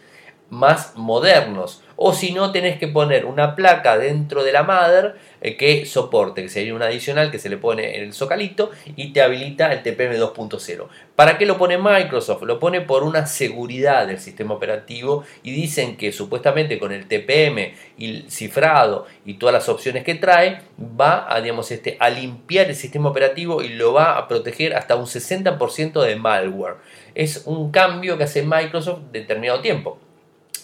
más 0.51 0.97
modernos. 0.97 1.83
O 1.99 2.13
si 2.13 2.33
no, 2.33 2.53
tenés 2.53 2.79
que 2.79 2.89
poner 2.89 3.25
una 3.25 3.57
placa 3.57 3.97
dentro 3.97 4.45
de 4.45 4.53
la 4.53 4.63
mother 4.63 5.17
eh, 5.41 5.57
que 5.57 5.87
soporte, 5.87 6.43
que 6.43 6.51
sería 6.51 6.75
un 6.75 6.83
adicional 6.83 7.31
que 7.31 7.39
se 7.39 7.49
le 7.49 7.57
pone 7.57 7.97
en 7.97 8.05
el 8.05 8.13
zocalito 8.13 8.71
y 8.97 9.15
te 9.15 9.23
habilita 9.23 9.73
el 9.73 9.83
TPM 9.83 10.15
2.0. 10.17 10.89
¿Para 11.17 11.39
qué 11.39 11.47
lo 11.47 11.57
pone 11.57 11.79
Microsoft? 11.79 12.43
Lo 12.43 12.59
pone 12.59 12.83
por 12.83 13.03
una 13.03 13.25
seguridad 13.27 14.07
del 14.07 14.21
sistema 14.21 14.55
operativo 14.55 15.25
y 15.43 15.53
dicen 15.53 15.97
que 15.97 16.13
supuestamente 16.13 16.79
con 16.79 16.93
el 16.93 17.07
TPM 17.07 17.73
y 17.97 18.11
el 18.11 18.31
cifrado 18.31 19.07
y 19.25 19.35
todas 19.35 19.55
las 19.55 19.69
opciones 19.71 20.05
que 20.05 20.17
trae 20.17 20.61
va 20.79 21.33
a, 21.35 21.41
digamos, 21.41 21.71
este, 21.71 21.97
a 21.99 22.11
limpiar 22.11 22.69
el 22.69 22.77
sistema 22.77 23.09
operativo 23.09 23.63
y 23.63 23.71
lo 23.71 23.95
va 23.95 24.19
a 24.19 24.29
proteger 24.29 24.75
hasta 24.75 24.97
un 24.97 25.07
60% 25.07 26.03
de 26.03 26.17
malware. 26.17 26.77
Es 27.15 27.45
un 27.47 27.71
cambio 27.71 28.19
que 28.19 28.25
hace 28.25 28.43
Microsoft 28.43 29.01
determinado 29.13 29.61
tiempo. 29.61 29.99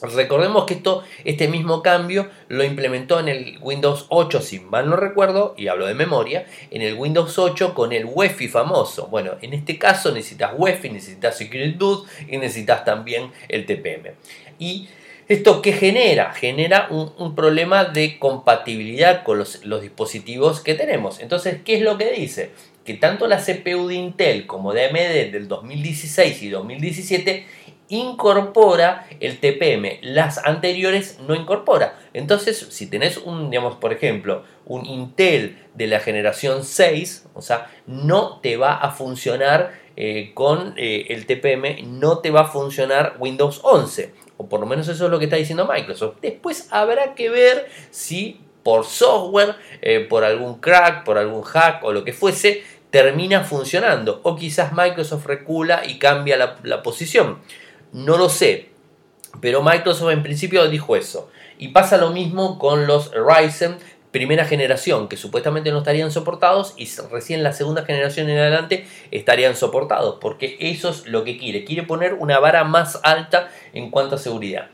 Recordemos 0.03 0.65
que 0.65 0.75
esto, 0.75 1.05
este 1.25 1.47
mismo 1.47 1.83
cambio 1.83 2.29
lo 2.49 2.65
implementó 2.65 3.21
en 3.21 3.29
el 3.29 3.59
Windows 3.61 4.07
8, 4.09 4.41
si 4.41 4.59
mal 4.59 4.91
no 4.91 4.97
recuerdo, 4.97 5.55
y 5.57 5.69
hablo 5.69 5.87
de 5.87 5.95
memoria, 5.95 6.45
en 6.71 6.83
el 6.83 6.95
Windows 6.95 7.39
8 7.39 7.73
con 7.73 7.93
el 7.93 8.07
UEFI 8.07 8.49
famoso. 8.49 9.07
Bueno, 9.07 9.33
en 9.43 9.55
este 9.55 9.79
caso 9.79 10.11
necesitas 10.11 10.53
UEFI, 10.57 10.91
necesitas 10.91 11.37
Security 11.37 11.79
Boot 11.79 12.07
y 12.29 12.37
necesitas 12.37 12.85
también 12.85 13.31
el 13.49 13.65
TPM. 13.65 14.11
Y 14.59 14.89
¿Esto 15.29 15.63
qué 15.63 15.73
genera? 15.73 16.35
Genera 16.35 16.89
un, 16.91 17.35
problema 17.37 17.85
de 17.85 18.19
compatibilidad 18.19 19.23
con 19.23 19.39
los, 19.39 19.65
los, 19.65 19.81
dispositivos 19.81 20.61
que 20.61 20.75
tenemos. 20.75 21.21
Entonces, 21.21 21.59
¿qué 21.65 21.77
es 21.77 21.83
lo 21.83 21.97
que 21.97 22.11
dice? 22.13 22.51
Que 22.85 22.95
tanto 22.95 23.29
la 23.29 23.39
CPU 23.39 23.87
de 23.87 23.95
Intel 23.95 24.47
como 24.47 24.75
de 24.75 24.87
AMD 24.87 25.33
del 25.33 25.47
2016 25.47 26.43
y 26.43 26.49
2017 26.51 27.47
incorpora 27.89 29.07
el 29.21 29.39
TPM, 29.39 29.99
las 30.03 30.39
anteriores 30.39 31.19
no 31.27 31.35
incorpora. 31.35 31.99
Entonces, 32.15 32.59
si 32.71 32.89
tenés 32.89 33.19
un, 33.19 33.51
digamos, 33.51 33.77
por 33.77 33.93
ejemplo, 33.93 34.45
un 34.65 34.87
Intel 34.87 35.59
de 35.75 35.87
la 35.87 36.01
generación 36.01 36.65
6, 36.65 37.29
o 37.35 37.43
sea, 37.43 37.71
no 37.87 38.41
te 38.41 38.57
va 38.57 38.75
a 38.75 38.91
funcionar 38.91 39.73
eh, 39.97 40.33
con 40.35 40.75
eh, 40.77 41.07
el 41.11 41.27
TPM, 41.27 41.99
no 41.99 42.19
te 42.19 42.31
va 42.31 42.43
a 42.43 42.47
funcionar 42.47 43.17
Windows 43.19 43.61
11. 43.63 44.15
O 44.39 44.49
por 44.49 44.61
lo 44.61 44.67
menos 44.67 44.89
eso 44.89 45.05
es 45.05 45.11
lo 45.11 45.19
que 45.19 45.27
está 45.27 45.37
diciendo 45.37 45.69
Microsoft. 45.71 46.17
Después 46.23 46.69
habrá 46.71 47.15
que 47.15 47.29
ver 47.29 47.69
si 47.91 48.41
por 48.63 48.85
software, 48.85 49.57
eh, 49.83 50.01
por 50.09 50.25
algún 50.25 50.61
crack, 50.61 51.05
por 51.05 51.19
algún 51.19 51.43
hack 51.43 51.85
o 51.85 51.93
lo 51.93 52.05
que 52.05 52.13
fuese, 52.13 52.63
termina 52.91 53.45
funcionando. 53.45 54.21
O 54.23 54.37
quizás 54.37 54.73
Microsoft 54.73 55.27
recula 55.27 55.83
y 55.87 55.99
cambia 55.99 56.37
la, 56.37 56.57
la 56.63 56.83
posición. 56.83 57.39
No 57.93 58.17
lo 58.17 58.29
sé. 58.29 58.71
Pero 59.41 59.63
Microsoft 59.63 60.11
en 60.11 60.23
principio 60.23 60.69
dijo 60.69 60.97
eso. 60.97 61.31
Y 61.59 61.69
pasa 61.69 61.97
lo 61.97 62.11
mismo 62.11 62.59
con 62.59 62.87
los 62.87 63.13
Ryzen 63.13 63.77
primera 64.13 64.45
generación 64.45 65.09
que 65.09 65.17
supuestamente 65.17 65.73
no 65.73 65.79
estarían 65.79 66.13
soportados 66.13 66.75
y 66.77 66.87
recién 67.11 67.43
la 67.43 67.53
segunda 67.53 67.85
generación 67.85 68.29
en 68.29 68.39
adelante 68.39 68.87
estarían 69.11 69.57
soportados 69.57 70.19
porque 70.21 70.59
eso 70.61 70.91
es 70.91 71.07
lo 71.07 71.25
que 71.25 71.39
quiere, 71.39 71.65
quiere 71.65 71.83
poner 71.83 72.15
una 72.15 72.39
vara 72.39 72.63
más 72.63 73.01
alta 73.03 73.51
en 73.73 73.91
cuanto 73.91 74.17
a 74.17 74.19
seguridad. 74.19 74.69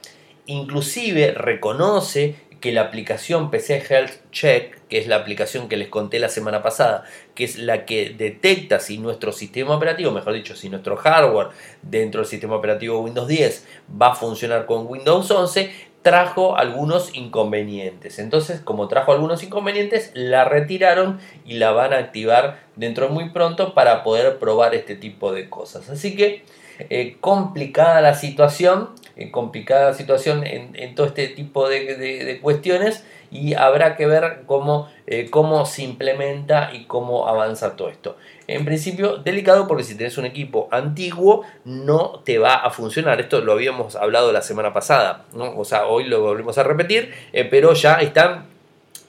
Inclusive 0.47 1.33
reconoce 1.33 2.35
que 2.61 2.73
la 2.73 2.83
aplicación 2.83 3.51
PC 3.51 3.85
Health 3.89 4.31
Check, 4.33 4.87
que 4.89 4.99
es 4.99 5.07
la 5.07 5.17
aplicación 5.17 5.69
que 5.69 5.77
les 5.77 5.89
conté 5.89 6.19
la 6.19 6.29
semana 6.29 6.63
pasada, 6.63 7.05
que 7.35 7.45
es 7.45 7.59
la 7.59 7.85
que 7.85 8.11
detecta 8.11 8.81
si 8.81 8.99
nuestro 8.99 9.33
sistema 9.33 9.77
operativo, 9.77 10.11
mejor 10.11 10.33
dicho, 10.33 10.57
si 10.57 10.69
nuestro 10.69 10.97
hardware 10.97 11.49
dentro 11.83 12.21
del 12.21 12.29
sistema 12.29 12.57
operativo 12.57 13.01
Windows 13.01 13.29
10 13.29 13.67
va 14.01 14.13
a 14.13 14.15
funcionar 14.15 14.67
con 14.67 14.87
Windows 14.87 15.31
11, 15.31 15.71
trajo 16.03 16.57
algunos 16.57 17.15
inconvenientes. 17.15 18.19
Entonces, 18.19 18.61
como 18.61 18.89
trajo 18.89 19.13
algunos 19.13 19.43
inconvenientes, 19.43 20.11
la 20.15 20.45
retiraron 20.45 21.21
y 21.45 21.55
la 21.55 21.73
van 21.73 21.93
a 21.93 21.99
activar 21.99 22.61
dentro 22.77 23.09
muy 23.09 23.31
pronto 23.31 23.75
para 23.75 24.03
poder 24.03 24.39
probar 24.39 24.75
este 24.75 24.95
tipo 24.95 25.33
de 25.33 25.49
cosas. 25.51 25.91
Así 25.91 26.17
que 26.17 26.45
eh, 26.91 27.17
complicada 27.21 28.01
la 28.01 28.15
situación, 28.15 28.91
eh, 29.19 29.33
complicada 29.33 29.95
situación 29.95 30.47
en, 30.47 30.95
todo 30.95 31.09
este 31.09 31.27
tipo 31.27 31.69
de, 31.69 32.39
cuestiones 32.41 33.05
y 33.33 33.55
habrá 33.55 33.97
que 33.97 34.07
ver 34.07 34.45
cómo, 34.47 34.89
eh, 35.09 35.29
cómo 35.29 35.67
se 35.67 35.83
implementa 35.83 36.71
y 36.73 36.85
cómo 36.85 37.27
avanza 37.27 37.75
todo 37.75 37.91
esto. 37.91 38.17
En 38.47 38.65
principio, 38.65 39.17
delicado 39.17 39.67
porque 39.67 39.83
si 39.83 39.97
tenés 39.97 40.19
un 40.19 40.25
equipo 40.25 40.69
antiguo 40.71 41.43
no 41.65 42.23
te 42.25 42.39
va 42.39 42.55
a 42.55 42.71
funcionar. 42.71 43.21
Esto 43.21 43.41
lo 43.41 43.53
habíamos 43.53 43.97
hablado 43.97 44.33
la 44.33 44.41
semana 44.41 44.73
pasada, 44.73 45.25
¿no? 45.35 45.59
o 45.59 45.65
sea, 45.65 45.87
hoy 45.87 46.05
lo 46.05 46.23
volvemos 46.23 46.57
a 46.57 46.63
repetir, 46.63 47.13
pero 47.51 47.75
ya 47.75 47.95
están 47.95 48.47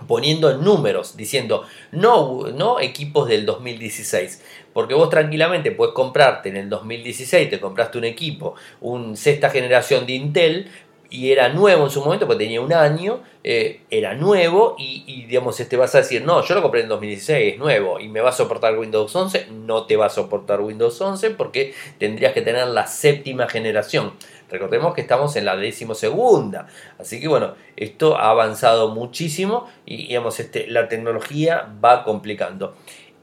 poniendo 0.08 0.58
números, 0.58 1.18
diciendo 1.18 1.66
no, 1.92 2.48
no 2.54 2.80
equipos 2.80 3.28
del 3.28 3.46
2016, 3.46 4.42
porque 4.74 4.94
vos 4.94 5.10
tranquilamente 5.10 5.72
puedes 5.72 5.94
comprarte 5.94 6.50
en 6.50 6.58
el 6.58 6.70
2016, 6.70 7.50
te 7.50 7.60
compraste 7.60 7.98
un 7.98 8.06
equipo, 8.06 8.56
un 8.82 9.18
sexta 9.18 9.50
generación 9.50 10.06
de 10.06 10.14
Intel, 10.14 10.70
y 11.10 11.32
era 11.32 11.50
nuevo 11.50 11.86
en 11.86 11.90
su 11.90 12.02
momento, 12.02 12.28
porque 12.28 12.44
tenía 12.44 12.62
un 12.62 12.72
año, 12.72 13.22
eh, 13.44 13.82
era 13.90 14.14
nuevo 14.14 14.76
y, 14.78 15.26
digamos, 15.26 15.60
este 15.60 15.76
vas 15.76 15.96
a 15.96 16.00
decir, 16.00 16.24
no, 16.24 16.44
yo 16.44 16.54
lo 16.54 16.62
compré 16.62 16.82
en 16.82 16.88
2016, 16.88 17.54
es 17.54 17.60
nuevo 17.60 18.00
y 18.00 18.08
me 18.08 18.22
va 18.22 18.30
a 18.30 18.34
soportar 18.34 18.78
Windows 18.78 19.16
11, 19.16 19.48
no 19.52 19.86
te 19.86 19.98
va 19.98 20.06
a 20.06 20.10
soportar 20.10 20.62
Windows 20.62 21.02
11 21.02 21.32
porque 21.32 21.74
tendrías 21.98 22.34
que 22.34 22.42
tener 22.42 22.68
la 22.68 22.86
séptima 22.86 23.48
generación. 23.48 24.14
Recordemos 24.52 24.94
que 24.94 25.02
estamos 25.02 25.36
en 25.36 25.46
la 25.46 25.56
decimosegunda, 25.56 26.68
así 27.00 27.20
que 27.20 27.28
bueno, 27.28 27.56
esto 27.76 28.18
ha 28.18 28.30
avanzado 28.30 28.90
muchísimo 28.90 29.68
y 29.86 30.08
digamos, 30.08 30.40
este, 30.40 30.68
la 30.68 30.88
tecnología 30.88 31.74
va 31.84 32.04
complicando. 32.04 32.76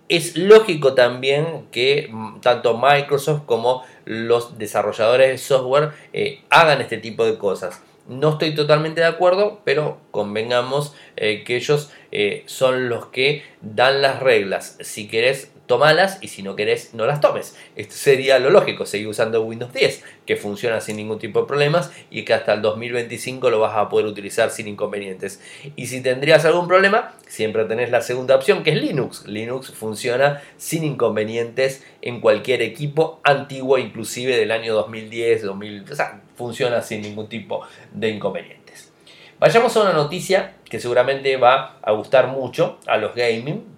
Es 0.08 0.36
lógico 0.36 0.94
también 0.94 1.66
que 1.72 2.08
mm, 2.10 2.40
tanto 2.40 2.78
Microsoft 2.78 3.42
como 3.46 3.84
los 4.04 4.56
desarrolladores 4.58 5.28
de 5.30 5.38
software 5.38 5.90
eh, 6.12 6.42
hagan 6.50 6.80
este 6.80 6.98
tipo 6.98 7.24
de 7.24 7.38
cosas. 7.38 7.82
No 8.08 8.30
estoy 8.30 8.54
totalmente 8.54 9.00
de 9.00 9.08
acuerdo, 9.08 9.60
pero 9.64 9.98
convengamos 10.12 10.94
eh, 11.16 11.42
que 11.42 11.56
ellos 11.56 11.90
eh, 12.12 12.44
son 12.46 12.88
los 12.88 13.06
que 13.06 13.42
dan 13.62 14.00
las 14.00 14.20
reglas. 14.20 14.78
Si 14.80 15.08
querés 15.08 15.50
tomalas 15.66 16.18
y 16.20 16.28
si 16.28 16.42
no 16.42 16.56
querés 16.56 16.94
no 16.94 17.06
las 17.06 17.20
tomes. 17.20 17.56
Esto 17.76 17.94
sería 17.94 18.38
lo 18.38 18.50
lógico, 18.50 18.86
seguir 18.86 19.08
usando 19.08 19.42
Windows 19.42 19.72
10, 19.72 20.04
que 20.24 20.36
funciona 20.36 20.80
sin 20.80 20.96
ningún 20.96 21.18
tipo 21.18 21.40
de 21.40 21.46
problemas 21.46 21.90
y 22.10 22.24
que 22.24 22.34
hasta 22.34 22.54
el 22.54 22.62
2025 22.62 23.50
lo 23.50 23.60
vas 23.60 23.76
a 23.76 23.88
poder 23.88 24.06
utilizar 24.06 24.50
sin 24.50 24.68
inconvenientes. 24.68 25.40
Y 25.76 25.86
si 25.86 26.00
tendrías 26.00 26.44
algún 26.44 26.68
problema, 26.68 27.14
siempre 27.26 27.64
tenés 27.64 27.90
la 27.90 28.00
segunda 28.00 28.36
opción 28.36 28.62
que 28.62 28.70
es 28.70 28.76
Linux. 28.76 29.26
Linux 29.26 29.72
funciona 29.72 30.42
sin 30.56 30.84
inconvenientes 30.84 31.84
en 32.02 32.20
cualquier 32.20 32.62
equipo 32.62 33.20
antiguo, 33.24 33.78
inclusive 33.78 34.36
del 34.36 34.50
año 34.50 34.74
2010, 34.74 35.42
2000, 35.42 35.84
o 35.90 35.94
sea, 35.94 36.20
funciona 36.36 36.82
sin 36.82 37.02
ningún 37.02 37.28
tipo 37.28 37.62
de 37.92 38.08
inconvenientes. 38.08 38.92
Vayamos 39.38 39.76
a 39.76 39.82
una 39.82 39.92
noticia 39.92 40.54
que 40.64 40.80
seguramente 40.80 41.36
va 41.36 41.78
a 41.82 41.92
gustar 41.92 42.28
mucho 42.28 42.78
a 42.86 42.96
los 42.96 43.14
gaming, 43.14 43.75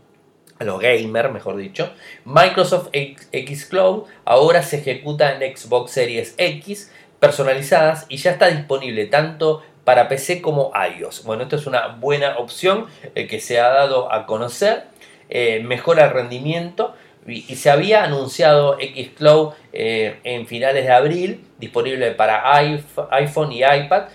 a 0.59 0.65
los 0.65 0.81
gamers, 0.81 1.33
mejor 1.33 1.57
dicho, 1.57 1.93
Microsoft 2.25 2.89
X 2.93 3.67
Cloud 3.67 4.05
ahora 4.25 4.63
se 4.63 4.79
ejecuta 4.79 5.35
en 5.35 5.57
Xbox 5.57 5.93
Series 5.93 6.35
X 6.37 6.93
personalizadas 7.21 8.07
y 8.09 8.17
ya 8.17 8.33
está 8.33 8.49
disponible 8.49 9.07
tanto 9.07 9.63
para 9.89 10.09
PC 10.09 10.43
como 10.43 10.71
iOS. 10.99 11.25
Bueno, 11.25 11.45
esto 11.45 11.57
es 11.57 11.67
una 11.67 11.89
buena 11.89 12.37
opción 12.37 12.87
eh, 13.15 13.27
que 13.27 13.41
se 13.41 13.59
ha 13.59 13.69
dado 13.69 14.13
a 14.13 14.27
conocer, 14.27 14.85
eh, 15.31 15.63
mejora 15.65 16.05
el 16.05 16.11
rendimiento 16.11 16.95
y, 17.27 17.57
se 17.57 17.71
había 17.71 18.05
anunciado 18.05 18.77
Xcloud 18.79 19.55
eh, 19.73 20.19
en 20.25 20.47
finales 20.47 20.85
de 20.85 20.93
abril, 20.93 21.45
disponible 21.59 22.11
para 22.11 22.55
iPhone 22.55 23.53
y 23.53 23.61
iPad, 23.65 24.09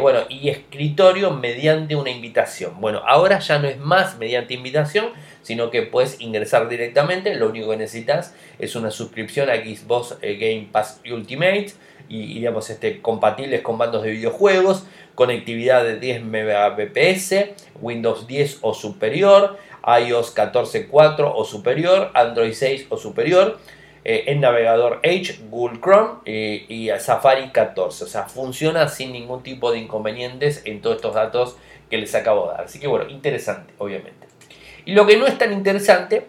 bueno, 0.00 0.20
y 0.28 0.48
escritorio 0.50 1.32
mediante 1.32 1.96
una 1.96 2.10
invitación. 2.10 2.80
Bueno, 2.80 3.02
ahora 3.04 3.40
ya 3.40 3.58
no 3.58 3.66
es 3.66 3.76
más 3.78 4.18
mediante 4.18 4.54
invitación, 4.54 5.10
sino 5.42 5.70
que 5.70 5.82
puedes 5.82 6.20
ingresar 6.20 6.68
directamente. 6.68 7.34
Lo 7.34 7.48
único 7.48 7.70
que 7.70 7.76
necesitas 7.76 8.34
es 8.58 8.76
una 8.76 8.90
suscripción 8.90 9.50
a 9.50 9.56
Xbox 9.56 10.16
eh, 10.22 10.36
Game 10.36 10.68
Pass 10.70 11.00
Ultimate 11.10 11.72
y, 12.08 12.34
digamos, 12.34 12.70
este, 12.70 13.00
compatibles 13.00 13.62
con 13.62 13.78
bandos 13.78 14.02
de 14.02 14.12
videojuegos, 14.12 14.86
conectividad 15.14 15.84
de 15.84 15.98
10 15.98 16.22
Mbps, 16.24 17.34
Windows 17.80 18.26
10 18.26 18.58
o 18.62 18.74
superior, 18.74 19.58
iOS 19.86 20.34
14.4 20.34 21.32
o 21.34 21.44
superior, 21.44 22.10
Android 22.14 22.52
6 22.52 22.86
o 22.90 22.96
superior. 22.96 23.58
Eh, 24.04 24.32
en 24.32 24.40
navegador 24.40 25.00
Edge, 25.02 25.38
Google 25.50 25.80
Chrome 25.80 26.20
eh, 26.24 26.64
y 26.68 26.88
Safari 26.98 27.50
14. 27.50 28.04
O 28.04 28.06
sea, 28.06 28.24
funciona 28.24 28.88
sin 28.88 29.12
ningún 29.12 29.42
tipo 29.42 29.70
de 29.70 29.80
inconvenientes 29.80 30.62
en 30.64 30.80
todos 30.80 30.96
estos 30.96 31.14
datos 31.14 31.56
que 31.90 31.98
les 31.98 32.14
acabo 32.14 32.46
de 32.46 32.52
dar. 32.52 32.60
Así 32.62 32.78
que 32.78 32.86
bueno, 32.86 33.10
interesante, 33.10 33.74
obviamente. 33.76 34.27
Y 34.88 34.92
lo 34.92 35.06
que 35.06 35.18
no 35.18 35.26
es 35.26 35.36
tan 35.36 35.52
interesante 35.52 36.24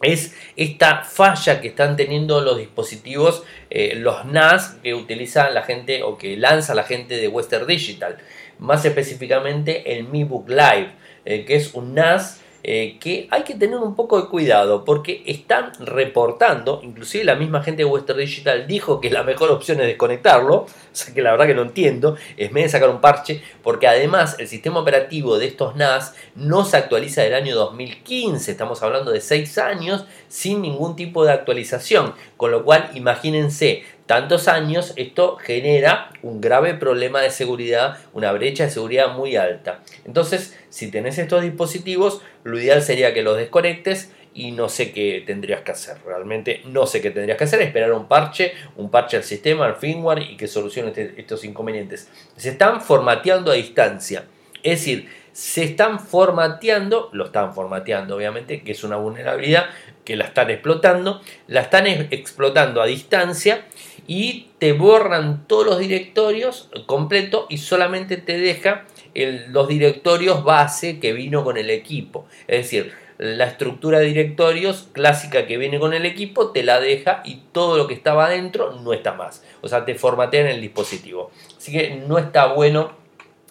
es 0.00 0.34
esta 0.56 1.02
falla 1.02 1.60
que 1.60 1.68
están 1.68 1.94
teniendo 1.94 2.40
los 2.40 2.56
dispositivos, 2.56 3.42
eh, 3.68 3.96
los 3.96 4.24
NAS 4.24 4.78
que 4.82 4.94
utiliza 4.94 5.50
la 5.50 5.62
gente 5.62 6.02
o 6.02 6.16
que 6.16 6.38
lanza 6.38 6.74
la 6.74 6.84
gente 6.84 7.18
de 7.18 7.28
Western 7.28 7.66
Digital. 7.66 8.16
Más 8.58 8.82
específicamente 8.86 9.94
el 9.94 10.04
Mi 10.04 10.24
Book 10.24 10.48
Live, 10.48 10.92
eh, 11.26 11.44
que 11.44 11.54
es 11.54 11.74
un 11.74 11.92
NAS 11.92 12.40
eh, 12.64 12.96
que 13.00 13.26
hay 13.30 13.42
que 13.42 13.54
tener 13.54 13.78
un 13.78 13.96
poco 13.96 14.20
de 14.20 14.28
cuidado 14.28 14.84
porque 14.84 15.24
están 15.26 15.72
reportando, 15.80 16.80
inclusive 16.84 17.24
la 17.24 17.34
misma 17.34 17.62
gente 17.62 17.82
de 17.82 17.86
Western 17.88 18.20
Digital 18.20 18.66
dijo 18.68 19.00
que 19.00 19.10
la 19.10 19.24
mejor 19.24 19.50
opción 19.50 19.80
es 19.80 19.86
desconectarlo, 19.88 20.54
o 20.54 20.68
sea 20.92 21.12
que 21.12 21.22
la 21.22 21.32
verdad 21.32 21.46
que 21.46 21.54
no 21.54 21.62
entiendo, 21.62 22.16
es 22.36 22.52
medio 22.52 22.68
sacar 22.68 22.90
un 22.90 23.00
parche, 23.00 23.42
porque 23.64 23.88
además 23.88 24.36
el 24.38 24.46
sistema 24.46 24.78
operativo 24.78 25.38
de 25.38 25.46
estos 25.46 25.74
NAS 25.74 26.14
no 26.36 26.64
se 26.64 26.76
actualiza 26.76 27.22
del 27.22 27.34
año 27.34 27.56
2015, 27.56 28.52
estamos 28.52 28.82
hablando 28.82 29.10
de 29.10 29.20
6 29.20 29.58
años 29.58 30.04
sin 30.28 30.62
ningún 30.62 30.94
tipo 30.94 31.24
de 31.24 31.32
actualización, 31.32 32.14
con 32.36 32.52
lo 32.52 32.64
cual 32.64 32.90
imagínense, 32.94 33.84
tantos 34.06 34.48
años, 34.48 34.92
esto 34.96 35.36
genera 35.36 36.10
un 36.22 36.40
grave 36.40 36.74
problema 36.74 37.20
de 37.20 37.30
seguridad, 37.30 37.98
una 38.12 38.32
brecha 38.32 38.64
de 38.64 38.70
seguridad 38.70 39.14
muy 39.14 39.36
alta. 39.36 39.82
Entonces, 40.04 40.58
si 40.70 40.90
tenés 40.90 41.18
estos 41.18 41.42
dispositivos, 41.42 42.20
lo 42.44 42.58
ideal 42.58 42.82
sería 42.82 43.14
que 43.14 43.22
los 43.22 43.36
desconectes 43.36 44.12
y 44.34 44.52
no 44.52 44.68
sé 44.68 44.92
qué 44.92 45.22
tendrías 45.26 45.60
que 45.62 45.72
hacer. 45.72 45.98
Realmente 46.04 46.62
no 46.64 46.86
sé 46.86 47.00
qué 47.00 47.10
tendrías 47.10 47.38
que 47.38 47.44
hacer. 47.44 47.60
Esperar 47.62 47.92
un 47.92 48.08
parche, 48.08 48.52
un 48.76 48.90
parche 48.90 49.16
al 49.16 49.24
sistema, 49.24 49.66
al 49.66 49.76
firmware 49.76 50.22
y 50.22 50.36
que 50.36 50.48
solucione 50.48 50.88
este, 50.88 51.14
estos 51.18 51.44
inconvenientes. 51.44 52.10
Se 52.36 52.50
están 52.50 52.80
formateando 52.80 53.50
a 53.50 53.54
distancia. 53.54 54.24
Es 54.62 54.80
decir, 54.80 55.08
se 55.32 55.64
están 55.64 55.98
formateando, 55.98 57.08
lo 57.12 57.26
están 57.26 57.54
formateando 57.54 58.16
obviamente, 58.16 58.62
que 58.62 58.72
es 58.72 58.84
una 58.84 58.96
vulnerabilidad 58.96 59.66
que 60.04 60.16
la 60.16 60.24
están 60.24 60.50
explotando, 60.50 61.22
la 61.46 61.62
están 61.62 61.86
explotando 61.86 62.82
a 62.82 62.86
distancia 62.86 63.64
y 64.06 64.48
te 64.58 64.72
borran 64.72 65.46
todos 65.46 65.66
los 65.66 65.78
directorios 65.78 66.70
completo 66.86 67.46
y 67.48 67.58
solamente 67.58 68.16
te 68.16 68.38
deja 68.38 68.84
los 69.14 69.68
directorios 69.68 70.44
base 70.44 70.98
que 71.00 71.12
vino 71.12 71.44
con 71.44 71.56
el 71.56 71.70
equipo. 71.70 72.26
Es 72.46 72.64
decir, 72.64 72.92
la 73.18 73.44
estructura 73.44 74.00
de 74.00 74.06
directorios 74.06 74.88
clásica 74.92 75.46
que 75.46 75.56
viene 75.56 75.78
con 75.78 75.94
el 75.94 76.06
equipo 76.06 76.50
te 76.50 76.62
la 76.62 76.80
deja 76.80 77.22
y 77.24 77.42
todo 77.52 77.76
lo 77.76 77.86
que 77.86 77.94
estaba 77.94 78.26
adentro 78.26 78.72
no 78.80 78.92
está 78.92 79.12
más. 79.12 79.44
O 79.60 79.68
sea, 79.68 79.84
te 79.84 79.94
formatean 79.94 80.46
el 80.46 80.60
dispositivo. 80.60 81.30
Así 81.56 81.70
que 81.72 82.02
no 82.08 82.18
está 82.18 82.46
bueno 82.46 82.92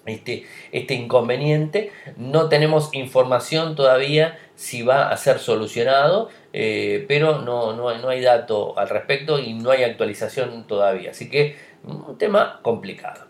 este, 0.06 0.46
este 0.72 0.94
inconveniente. 0.96 1.92
No 2.18 2.50
tenemos 2.50 2.90
información 2.94 3.76
todavía 3.76 4.40
si 4.56 4.84
va 4.84 5.10
a 5.10 5.18
ser 5.18 5.40
solucionado, 5.40 6.30
eh, 6.54 7.06
pero 7.08 7.42
no, 7.42 7.74
no, 7.74 7.98
no, 7.98 8.10
hay 8.10 8.22
dato 8.22 8.78
al 8.78 8.90
respecto 8.90 9.40
y 9.40 9.54
no 9.54 9.72
hay 9.72 9.84
actualización 9.84 10.66
todavía. 10.68 11.12
Así 11.12 11.30
que 11.30 11.56
un 11.84 12.18
tema 12.18 12.60
complicado. 12.62 13.26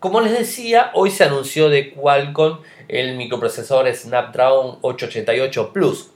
Como 0.00 0.20
les 0.20 0.36
decía, 0.36 0.90
hoy 0.94 1.10
se 1.10 1.24
anunció 1.24 1.68
de 1.68 1.92
Qualcomm 1.92 2.60
el 2.88 3.16
microprocesador 3.16 3.92
Snapdragon 3.94 4.78
888 4.82 5.72
Plus. 5.72 6.10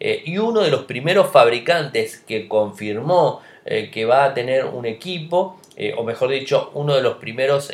Eh, 0.00 0.22
y 0.26 0.38
uno 0.38 0.60
de 0.60 0.70
los 0.70 0.84
primeros 0.84 1.30
fabricantes 1.30 2.18
que 2.18 2.46
confirmó 2.46 3.40
eh, 3.64 3.90
que 3.90 4.04
va 4.04 4.24
a 4.24 4.34
tener 4.34 4.64
un 4.64 4.86
equipo, 4.86 5.60
o 5.96 6.02
mejor 6.02 6.30
dicho, 6.30 6.72
uno 6.74 6.96
de 6.96 7.02
los 7.02 7.18
primeros 7.18 7.72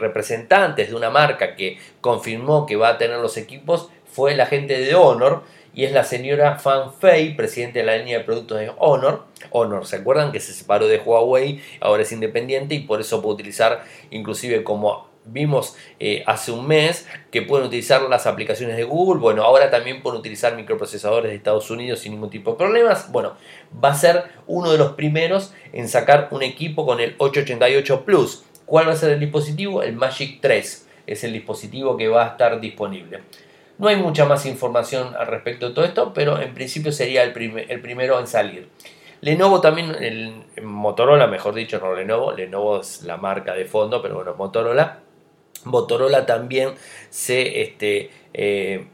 representantes 0.00 0.88
de 0.88 0.94
una 0.96 1.08
marca 1.08 1.54
que 1.54 1.78
confirmó 2.00 2.66
que 2.66 2.74
va 2.74 2.88
a 2.88 2.98
tener 2.98 3.18
los 3.18 3.36
equipos 3.36 3.90
fue 4.04 4.34
la 4.34 4.46
gente 4.46 4.78
de 4.80 4.94
Honor 4.96 5.44
y 5.74 5.84
es 5.84 5.92
la 5.92 6.04
señora 6.04 6.58
Fan 6.58 6.92
Fei, 6.92 7.34
presidente 7.34 7.80
de 7.80 7.84
la 7.84 7.96
línea 7.96 8.18
de 8.18 8.24
productos 8.24 8.58
de 8.58 8.70
Honor. 8.78 9.24
Honor, 9.50 9.86
¿se 9.86 9.96
acuerdan 9.96 10.32
que 10.32 10.40
se 10.40 10.52
separó 10.52 10.86
de 10.86 10.98
Huawei? 10.98 11.60
Ahora 11.80 12.02
es 12.02 12.12
independiente 12.12 12.74
y 12.74 12.80
por 12.80 13.00
eso 13.00 13.20
puede 13.20 13.34
utilizar, 13.34 13.84
inclusive 14.10 14.62
como 14.62 15.08
vimos 15.26 15.74
eh, 16.00 16.22
hace 16.26 16.52
un 16.52 16.66
mes, 16.66 17.06
que 17.30 17.42
pueden 17.42 17.66
utilizar 17.66 18.02
las 18.02 18.26
aplicaciones 18.26 18.76
de 18.76 18.84
Google. 18.84 19.20
Bueno, 19.20 19.42
ahora 19.42 19.70
también 19.70 20.02
pueden 20.02 20.20
utilizar 20.20 20.54
microprocesadores 20.54 21.30
de 21.30 21.36
Estados 21.36 21.70
Unidos 21.70 22.00
sin 22.00 22.12
ningún 22.12 22.30
tipo 22.30 22.52
de 22.52 22.58
problemas. 22.58 23.10
Bueno, 23.10 23.34
va 23.82 23.90
a 23.90 23.94
ser 23.94 24.24
uno 24.46 24.70
de 24.70 24.78
los 24.78 24.92
primeros 24.92 25.52
en 25.72 25.88
sacar 25.88 26.28
un 26.30 26.42
equipo 26.42 26.86
con 26.86 27.00
el 27.00 27.14
888 27.18 28.04
Plus 28.04 28.44
¿Cuál 28.66 28.88
va 28.88 28.92
a 28.92 28.96
ser 28.96 29.10
el 29.10 29.20
dispositivo? 29.20 29.82
El 29.82 29.94
Magic 29.96 30.38
3 30.40 30.88
es 31.06 31.24
el 31.24 31.32
dispositivo 31.34 31.96
que 31.96 32.08
va 32.08 32.24
a 32.24 32.28
estar 32.30 32.60
disponible. 32.60 33.20
No 33.78 33.88
hay 33.88 33.96
mucha 33.96 34.24
más 34.24 34.46
información 34.46 35.14
al 35.18 35.26
respecto 35.26 35.68
de 35.68 35.74
todo 35.74 35.84
esto, 35.84 36.12
pero 36.14 36.40
en 36.40 36.54
principio 36.54 36.92
sería 36.92 37.22
el, 37.22 37.36
el 37.68 37.80
primero 37.80 38.20
en 38.20 38.26
salir. 38.26 38.68
Lenovo 39.24 39.60
también, 39.60 39.96
el, 40.00 40.44
Motorola, 40.62 41.26
mejor 41.26 41.54
dicho, 41.54 41.80
no 41.80 41.94
Lenovo, 41.94 42.32
Lenovo 42.32 42.80
es 42.80 43.02
la 43.02 43.16
marca 43.16 43.54
de 43.54 43.64
fondo, 43.64 44.02
pero 44.02 44.16
bueno, 44.16 44.34
Motorola. 44.34 45.00
Motorola 45.64 46.26
también 46.26 46.74
se 47.08 47.62
este, 47.62 48.10
eh, 48.34 48.86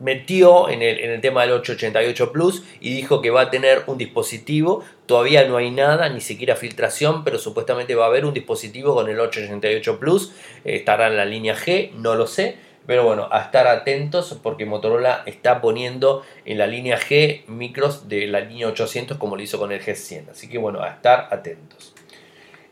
metió 0.00 0.68
en 0.68 0.82
el, 0.82 0.98
en 0.98 1.12
el, 1.12 1.20
tema 1.20 1.42
del 1.42 1.52
888 1.52 2.32
Plus 2.32 2.64
y 2.80 2.92
dijo 2.92 3.22
que 3.22 3.30
va 3.30 3.42
a 3.42 3.50
tener 3.50 3.84
un 3.86 3.98
dispositivo. 3.98 4.82
Todavía 5.06 5.46
no 5.46 5.56
hay 5.56 5.70
nada, 5.70 6.08
ni 6.08 6.20
siquiera 6.20 6.56
filtración, 6.56 7.22
pero 7.22 7.38
supuestamente 7.38 7.94
va 7.94 8.06
a 8.06 8.08
haber 8.08 8.24
un 8.24 8.34
dispositivo 8.34 8.94
con 8.94 9.08
el 9.08 9.20
888 9.20 10.00
Plus. 10.00 10.32
estará 10.64 11.06
en 11.06 11.16
la 11.16 11.24
línea 11.24 11.54
G, 11.54 11.92
no 11.92 12.16
lo 12.16 12.26
sé. 12.26 12.56
Pero 12.88 13.04
bueno, 13.04 13.28
a 13.30 13.42
estar 13.42 13.66
atentos 13.66 14.36
porque 14.42 14.64
Motorola 14.64 15.22
está 15.26 15.60
poniendo 15.60 16.22
en 16.46 16.56
la 16.56 16.66
línea 16.66 16.98
G 16.98 17.46
micros 17.46 18.08
de 18.08 18.26
la 18.26 18.40
línea 18.40 18.66
800 18.68 19.18
como 19.18 19.36
lo 19.36 19.42
hizo 19.42 19.58
con 19.58 19.72
el 19.72 19.84
G100. 19.84 20.30
Así 20.30 20.48
que 20.48 20.56
bueno, 20.56 20.80
a 20.80 20.88
estar 20.88 21.28
atentos. 21.30 21.94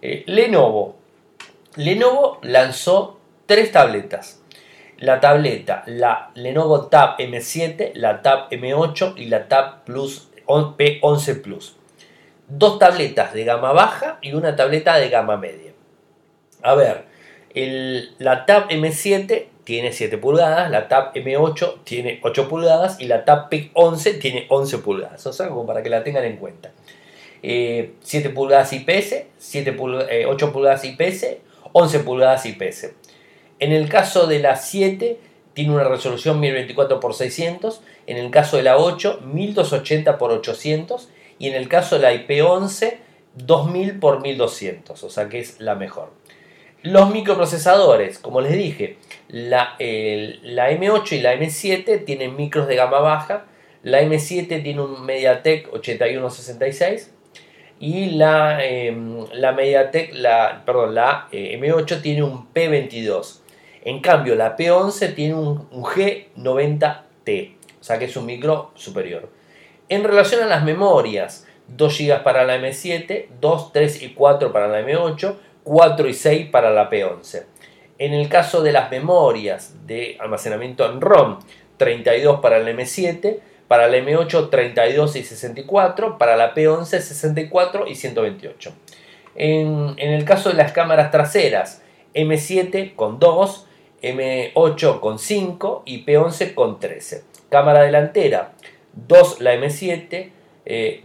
Eh, 0.00 0.24
Lenovo. 0.26 0.96
Lenovo 1.76 2.38
lanzó 2.42 3.20
tres 3.44 3.72
tabletas 3.72 4.40
la 4.98 5.20
tableta, 5.20 5.82
la 5.86 6.30
Lenovo 6.34 6.86
Tab 6.86 7.18
M7, 7.18 7.92
la 7.94 8.22
Tab 8.22 8.48
M8 8.50 9.14
y 9.16 9.26
la 9.26 9.46
Tab 9.48 9.84
Plus 9.84 10.30
P11 10.46 11.42
Plus. 11.42 11.76
Dos 12.48 12.78
tabletas 12.78 13.34
de 13.34 13.44
gama 13.44 13.72
baja 13.72 14.18
y 14.22 14.32
una 14.32 14.56
tableta 14.56 14.96
de 14.96 15.10
gama 15.10 15.36
media. 15.36 15.72
A 16.62 16.74
ver, 16.74 17.04
la 18.18 18.46
Tab 18.46 18.68
M7 18.68 19.48
tiene 19.66 19.92
7 19.92 20.16
pulgadas, 20.18 20.70
la 20.70 20.86
Tab 20.86 21.12
M8 21.12 21.78
tiene 21.82 22.20
8 22.22 22.48
pulgadas 22.48 23.00
y 23.00 23.06
la 23.06 23.24
Tab 23.24 23.50
P11 23.50 24.20
tiene 24.20 24.46
11 24.48 24.78
pulgadas. 24.78 25.26
O 25.26 25.32
sea, 25.32 25.48
como 25.48 25.66
para 25.66 25.82
que 25.82 25.90
la 25.90 26.04
tengan 26.04 26.24
en 26.24 26.36
cuenta. 26.36 26.70
7 27.42 27.42
eh, 27.42 28.30
pulgadas 28.32 28.72
IPS, 28.72 29.24
7 29.38 29.76
8 30.28 30.52
pulgadas 30.52 30.84
IPS, 30.84 31.38
11 31.72 31.98
pulgadas 31.98 32.46
IPS. 32.46 32.92
En 33.58 33.72
el 33.72 33.88
caso 33.88 34.28
de 34.28 34.38
la 34.38 34.54
7 34.54 35.18
tiene 35.52 35.74
una 35.74 35.82
resolución 35.82 36.40
1024x600, 36.40 37.80
en 38.06 38.18
el 38.18 38.30
caso 38.30 38.58
de 38.58 38.62
la 38.62 38.78
8 38.78 39.22
1280x800 39.26 41.08
y 41.40 41.48
en 41.48 41.56
el 41.56 41.68
caso 41.68 41.98
de 41.98 42.02
la 42.02 42.14
IP11 42.14 42.98
2000x1200, 43.44 45.02
o 45.02 45.10
sea 45.10 45.28
que 45.28 45.40
es 45.40 45.60
la 45.60 45.74
mejor. 45.74 46.12
Los 46.86 47.10
microprocesadores, 47.10 48.20
como 48.20 48.40
les 48.40 48.52
dije, 48.52 48.98
la, 49.26 49.74
la, 49.80 50.70
M8 50.70 51.12
y 51.16 51.20
la 51.20 51.34
M7 51.34 52.04
tienen 52.04 52.36
micros 52.36 52.68
de 52.68 52.76
gama 52.76 53.00
baja, 53.00 53.46
la 53.82 54.02
M7 54.02 54.62
tiene 54.62 54.80
un 54.80 55.04
MediaTek 55.04 55.74
8166 55.74 57.12
y 57.80 58.10
la, 58.10 58.64
em, 58.64 59.26
la 59.32 59.50
MediaTek, 59.50 60.14
la, 60.14 60.62
perdón, 60.64 60.94
la 60.94 61.26
eh, 61.32 61.58
M8 61.60 62.02
tiene 62.02 62.22
un 62.22 62.52
P22. 62.54 63.40
En 63.82 64.00
cambio, 64.00 64.36
la 64.36 64.56
P11 64.56 65.12
tiene 65.16 65.34
un, 65.34 65.68
G90T, 65.72 67.54
o 67.80 67.82
sea 67.82 67.98
que 67.98 68.04
es 68.04 68.16
un 68.16 68.26
micro 68.26 68.70
superior. 68.76 69.28
En 69.88 70.04
relación 70.04 70.40
a 70.44 70.46
las 70.46 70.62
memorias, 70.62 71.48
2 71.66 71.98
GB 71.98 72.22
para 72.22 72.44
la 72.44 72.58
M7, 72.58 73.26
2, 73.40 73.72
3 73.72 74.02
y 74.04 74.10
4 74.10 74.52
para 74.52 74.68
la 74.68 74.82
M8, 74.82 75.45
4 75.66 76.08
y 76.08 76.14
6 76.14 76.50
para 76.50 76.70
la 76.70 76.88
P11. 76.88 77.42
En 77.98 78.12
el 78.12 78.28
caso 78.28 78.62
de 78.62 78.70
las 78.70 78.88
memorias 78.88 79.74
de 79.84 80.16
almacenamiento 80.20 80.88
en 80.88 81.00
ROM, 81.00 81.40
32 81.76 82.38
para 82.40 82.60
la 82.60 82.70
M7, 82.70 83.40
para 83.66 83.88
la 83.88 83.96
M8 83.98 84.48
32 84.48 85.16
y 85.16 85.24
64, 85.24 86.18
para 86.18 86.36
la 86.36 86.54
P11 86.54 87.00
64 87.00 87.88
y 87.88 87.96
128. 87.96 88.72
En, 89.34 89.94
en 89.96 90.12
el 90.12 90.24
caso 90.24 90.50
de 90.50 90.54
las 90.54 90.70
cámaras 90.70 91.10
traseras, 91.10 91.82
M7 92.14 92.94
con 92.94 93.18
2, 93.18 93.66
M8 94.02 95.00
con 95.00 95.18
5 95.18 95.82
y 95.84 96.06
P11 96.06 96.54
con 96.54 96.78
13. 96.78 97.24
Cámara 97.50 97.82
delantera, 97.82 98.52
2 99.08 99.40
la 99.40 99.56
M7, 99.56 100.30
2 100.66 100.66
eh, 100.66 101.02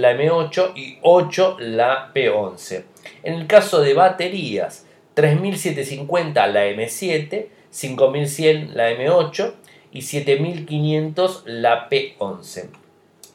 la 0.00 0.12
M8 0.12 0.72
y 0.74 0.98
8 1.02 1.58
la 1.60 2.12
P11. 2.12 2.82
En 3.22 3.34
el 3.34 3.46
caso 3.46 3.80
de 3.80 3.94
baterías, 3.94 4.86
3750 5.14 6.46
la 6.48 6.66
M7, 6.66 7.46
5100 7.70 8.76
la 8.76 8.90
M8 8.90 9.54
y 9.92 10.02
7500 10.02 11.44
la 11.46 11.88
P11. 11.88 12.68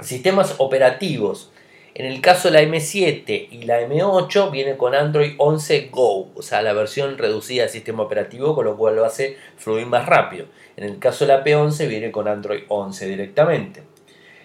Sistemas 0.02 0.56
operativos, 0.58 1.52
en 1.94 2.06
el 2.06 2.20
caso 2.22 2.50
de 2.50 2.54
la 2.54 2.62
M7 2.64 3.48
y 3.52 3.64
la 3.64 3.82
M8 3.82 4.52
viene 4.52 4.76
con 4.76 4.94
Android 4.94 5.36
11 5.38 5.90
Go, 5.92 6.32
o 6.36 6.42
sea, 6.42 6.62
la 6.62 6.74
versión 6.74 7.18
reducida 7.18 7.64
del 7.64 7.72
sistema 7.72 8.04
operativo, 8.04 8.56
con 8.56 8.66
lo 8.66 8.76
cual 8.76 8.96
lo 8.96 9.06
hace 9.06 9.38
fluir 9.58 9.86
más 9.86 10.06
rápido. 10.06 10.48
En 10.76 10.84
el 10.84 11.00
caso 11.00 11.26
de 11.26 11.34
la 11.34 11.44
P11 11.44 11.88
viene 11.88 12.12
con 12.12 12.28
Android 12.28 12.64
11 12.68 13.08
directamente. 13.08 13.84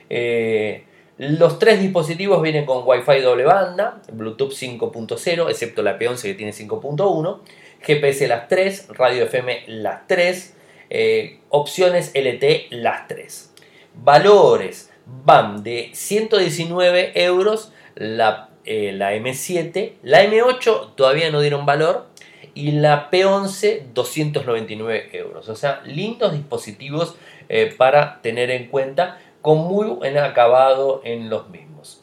Eh, 0.09 0.85
los 1.19 1.59
tres 1.59 1.81
dispositivos 1.81 2.43
vienen 2.43 2.67
con 2.67 2.87
Wi-Fi 2.87 3.21
doble 3.21 3.45
banda, 3.45 4.03
Bluetooth 4.13 4.53
5.0, 4.53 5.49
excepto 5.49 5.83
la 5.83 5.99
P11 5.99 6.23
que 6.23 6.35
tiene 6.35 6.53
5.1, 6.53 7.41
GPS 7.81 8.29
las 8.29 8.49
3, 8.49 8.89
radio 8.91 9.25
FM 9.25 9.65
las 9.69 10.07
3, 10.07 10.55
eh, 10.91 11.41
opciones 11.49 12.13
LTE 12.15 12.67
las 12.71 13.09
3. 13.09 13.55
Valores 13.95 14.91
van 15.07 15.63
de 15.63 15.91
119 15.95 17.13
euros 17.15 17.73
la, 17.95 18.51
eh, 18.65 18.93
la 18.93 19.15
M7, 19.15 19.95
la 20.03 20.23
M8 20.25 20.97
todavía 20.97 21.31
no 21.31 21.41
dieron 21.41 21.65
valor 21.65 22.09
y 22.53 22.73
la 22.73 23.11
P11 23.11 23.93
299 23.95 25.11
euros. 25.13 25.49
O 25.49 25.57
sea, 25.57 25.83
lindos 25.85 26.33
dispositivos 26.33 27.17
eh, 27.49 27.73
para 27.77 28.21
tener 28.23 28.51
en 28.51 28.67
cuenta 28.67 29.19
con 29.47 29.59
muy 29.59 29.87
buen 29.87 30.19
acabado 30.19 31.03
en 31.05 31.31
los 31.31 31.49
mismos. 31.51 32.01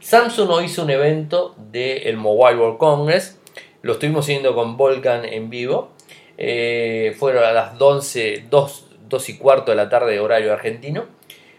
Samsung 0.00 0.50
hoy 0.50 0.64
hizo 0.66 0.82
un 0.82 0.90
evento 0.90 1.54
del 1.56 2.18
Mobile 2.18 2.58
World 2.58 2.76
Congress, 2.76 3.40
lo 3.80 3.94
estuvimos 3.94 4.26
siguiendo 4.26 4.54
con 4.54 4.76
Volcan 4.76 5.24
en 5.24 5.48
vivo, 5.48 5.88
eh, 6.36 7.16
fueron 7.18 7.44
a 7.44 7.52
las 7.52 7.80
11, 7.80 8.44
2, 8.50 8.86
2 9.08 9.28
y 9.30 9.38
cuarto 9.38 9.70
de 9.70 9.76
la 9.78 9.88
tarde 9.88 10.20
horario 10.20 10.52
argentino, 10.52 11.06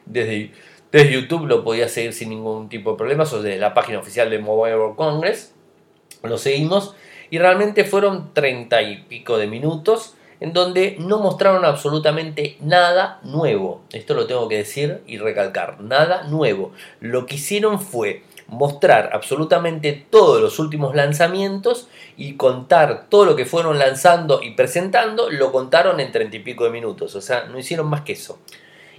desde 0.05 0.51
desde 0.91 1.11
YouTube 1.11 1.47
lo 1.47 1.63
podía 1.63 1.89
seguir 1.89 2.13
sin 2.13 2.29
ningún 2.29 2.69
tipo 2.69 2.91
de 2.91 2.97
problemas 2.97 3.33
o 3.33 3.41
desde 3.41 3.57
la 3.57 3.73
página 3.73 3.97
oficial 3.97 4.29
de 4.29 4.37
Mobile 4.37 4.77
World 4.77 4.95
Congress. 4.95 5.55
Lo 6.21 6.37
seguimos 6.37 6.93
y 7.31 7.39
realmente 7.39 7.85
fueron 7.85 8.35
treinta 8.35 8.83
y 8.83 8.97
pico 8.97 9.39
de 9.39 9.47
minutos. 9.47 10.13
En 10.39 10.53
donde 10.53 10.97
no 10.99 11.19
mostraron 11.19 11.65
absolutamente 11.65 12.57
nada 12.61 13.19
nuevo. 13.23 13.81
Esto 13.91 14.13
lo 14.13 14.27
tengo 14.27 14.47
que 14.47 14.57
decir 14.57 15.01
y 15.07 15.17
recalcar, 15.17 15.81
nada 15.81 16.23
nuevo. 16.23 16.71
Lo 16.99 17.25
que 17.25 17.35
hicieron 17.35 17.79
fue 17.79 18.23
mostrar 18.47 19.09
absolutamente 19.13 20.05
todos 20.09 20.41
los 20.41 20.59
últimos 20.59 20.95
lanzamientos 20.95 21.87
y 22.17 22.33
contar 22.35 23.07
todo 23.09 23.25
lo 23.25 23.35
que 23.35 23.45
fueron 23.45 23.79
lanzando 23.79 24.41
y 24.43 24.51
presentando, 24.51 25.29
lo 25.29 25.51
contaron 25.51 25.99
en 25.99 26.11
treinta 26.11 26.37
y 26.37 26.39
pico 26.39 26.65
de 26.65 26.71
minutos. 26.71 27.15
O 27.15 27.21
sea, 27.21 27.45
no 27.45 27.57
hicieron 27.57 27.87
más 27.87 28.01
que 28.01 28.13
eso. 28.13 28.39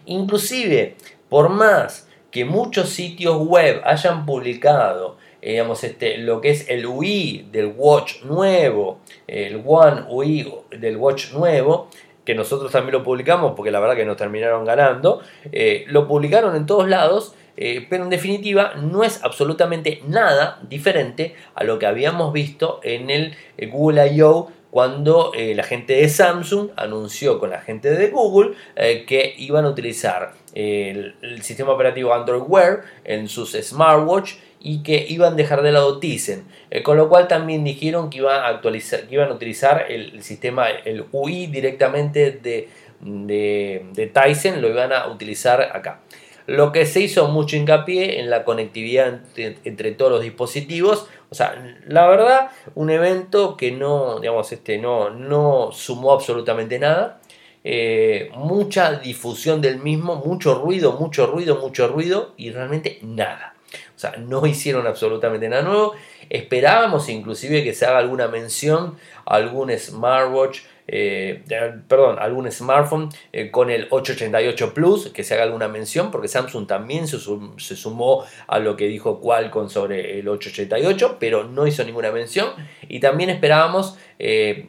Inclusive, 0.06 0.96
por 1.28 1.48
más 1.48 2.08
que 2.30 2.44
muchos 2.44 2.90
sitios 2.90 3.36
web 3.36 3.80
hayan 3.84 4.26
publicado 4.26 5.16
eh, 5.44 5.50
digamos, 5.50 5.84
este, 5.84 6.16
lo 6.16 6.40
que 6.40 6.48
es 6.48 6.70
el 6.70 6.86
UI 6.86 7.46
del 7.52 7.74
Watch 7.76 8.22
nuevo, 8.22 9.00
el 9.26 9.62
One 9.66 10.04
UI 10.08 10.50
del 10.70 10.96
Watch 10.96 11.32
nuevo, 11.32 11.90
que 12.24 12.34
nosotros 12.34 12.72
también 12.72 12.94
lo 12.94 13.04
publicamos 13.04 13.52
porque 13.54 13.70
la 13.70 13.78
verdad 13.78 13.94
que 13.94 14.06
nos 14.06 14.16
terminaron 14.16 14.64
ganando, 14.64 15.20
eh, 15.52 15.84
lo 15.88 16.08
publicaron 16.08 16.56
en 16.56 16.64
todos 16.64 16.88
lados, 16.88 17.34
eh, 17.58 17.86
pero 17.90 18.04
en 18.04 18.10
definitiva 18.10 18.72
no 18.76 19.04
es 19.04 19.22
absolutamente 19.22 20.00
nada 20.08 20.60
diferente 20.66 21.34
a 21.54 21.62
lo 21.62 21.78
que 21.78 21.84
habíamos 21.84 22.32
visto 22.32 22.80
en 22.82 23.10
el 23.10 23.36
Google 23.70 24.14
I.O 24.14 24.50
cuando 24.70 25.30
la 25.36 25.62
gente 25.62 25.92
de 25.92 26.08
Samsung 26.08 26.70
anunció 26.74 27.38
con 27.38 27.50
la 27.50 27.60
gente 27.60 27.92
de 27.92 28.08
Google 28.08 28.56
que 28.74 29.32
iban 29.38 29.66
a 29.66 29.68
utilizar 29.68 30.32
el, 30.52 31.14
el, 31.22 31.42
sistema 31.42 31.70
operativo 31.70 32.12
Android 32.12 32.42
Wear 32.44 32.82
en 33.04 33.28
sus 33.28 33.52
smartwatch 33.52 34.32
y 34.64 34.82
que 34.82 35.06
iban 35.08 35.34
a 35.34 35.36
dejar 35.36 35.62
de 35.62 35.72
lado 35.72 35.98
Tizen, 36.00 36.46
eh, 36.70 36.82
con 36.82 36.96
lo 36.96 37.10
cual 37.10 37.28
también 37.28 37.62
dijeron 37.64 38.08
que 38.08 38.18
iban 38.18 38.40
a, 38.40 38.48
actualizar, 38.48 39.06
que 39.06 39.14
iban 39.14 39.28
a 39.28 39.34
utilizar 39.34 39.86
el, 39.90 40.22
sistema, 40.22 40.68
el 40.70 41.04
UI 41.12 41.48
directamente 41.48 42.32
de, 42.32 42.70
de, 43.00 44.12
Tizen, 44.12 44.62
lo 44.62 44.68
iban 44.68 44.92
a 44.92 45.08
utilizar 45.08 45.60
acá. 45.60 46.00
Lo 46.46 46.72
que 46.72 46.86
se 46.86 47.00
hizo 47.00 47.28
mucho 47.28 47.56
hincapié 47.56 48.20
en 48.20 48.30
la 48.30 48.44
conectividad 48.44 49.20
entre, 49.36 49.92
todos 49.92 50.10
los 50.10 50.22
dispositivos. 50.22 51.08
O 51.30 51.34
sea, 51.34 51.54
la 51.86 52.06
verdad, 52.06 52.50
un 52.74 52.90
evento 52.90 53.56
que 53.56 53.70
no, 53.70 54.20
digamos, 54.20 54.50
este, 54.52 54.78
no, 54.78 55.10
no 55.10 55.72
sumó 55.72 56.12
absolutamente 56.12 56.78
nada. 56.78 57.20
Eh, 57.66 58.30
mucha 58.36 58.92
difusión 58.96 59.62
del 59.62 59.78
mismo, 59.78 60.16
mucho 60.16 60.54
ruido, 60.54 60.92
mucho 60.92 61.26
ruido, 61.26 61.56
mucho 61.56 61.88
ruido 61.88 62.34
y 62.36 62.50
realmente 62.50 62.98
nada. 63.02 63.54
O 63.96 63.98
sea, 63.98 64.12
no 64.18 64.46
hicieron 64.46 64.86
absolutamente 64.86 65.48
nada 65.48 65.62
nuevo. 65.62 65.94
Esperábamos 66.28 67.08
inclusive 67.08 67.64
que 67.64 67.74
se 67.74 67.86
haga 67.86 67.98
alguna 67.98 68.28
mención 68.28 68.96
algún 69.24 69.70
smartwatch, 69.70 70.60
eh, 70.86 71.42
perdón, 71.88 72.18
algún 72.18 72.50
smartphone 72.50 73.08
eh, 73.32 73.50
con 73.50 73.70
el 73.70 73.86
888 73.90 74.74
Plus, 74.74 75.08
que 75.10 75.24
se 75.24 75.34
haga 75.34 75.44
alguna 75.44 75.68
mención, 75.68 76.10
porque 76.10 76.28
Samsung 76.28 76.66
también 76.66 77.08
se, 77.08 77.18
sumó 77.18 78.24
a 78.46 78.58
lo 78.58 78.76
que 78.76 78.86
dijo 78.86 79.20
Qualcomm 79.20 79.68
sobre 79.68 80.18
el 80.18 80.28
888, 80.28 81.16
pero 81.18 81.44
no 81.44 81.66
hizo 81.66 81.84
ninguna 81.84 82.10
mención. 82.10 82.50
Y 82.88 83.00
también 83.00 83.30
esperábamos... 83.30 83.96
Eh, 84.18 84.68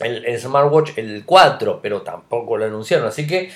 el, 0.00 0.38
smartwatch 0.38 0.96
el 0.96 1.24
4, 1.24 1.80
pero 1.82 2.02
tampoco 2.02 2.56
lo 2.56 2.64
anunciaron. 2.64 3.06
Así 3.06 3.26
que 3.26 3.50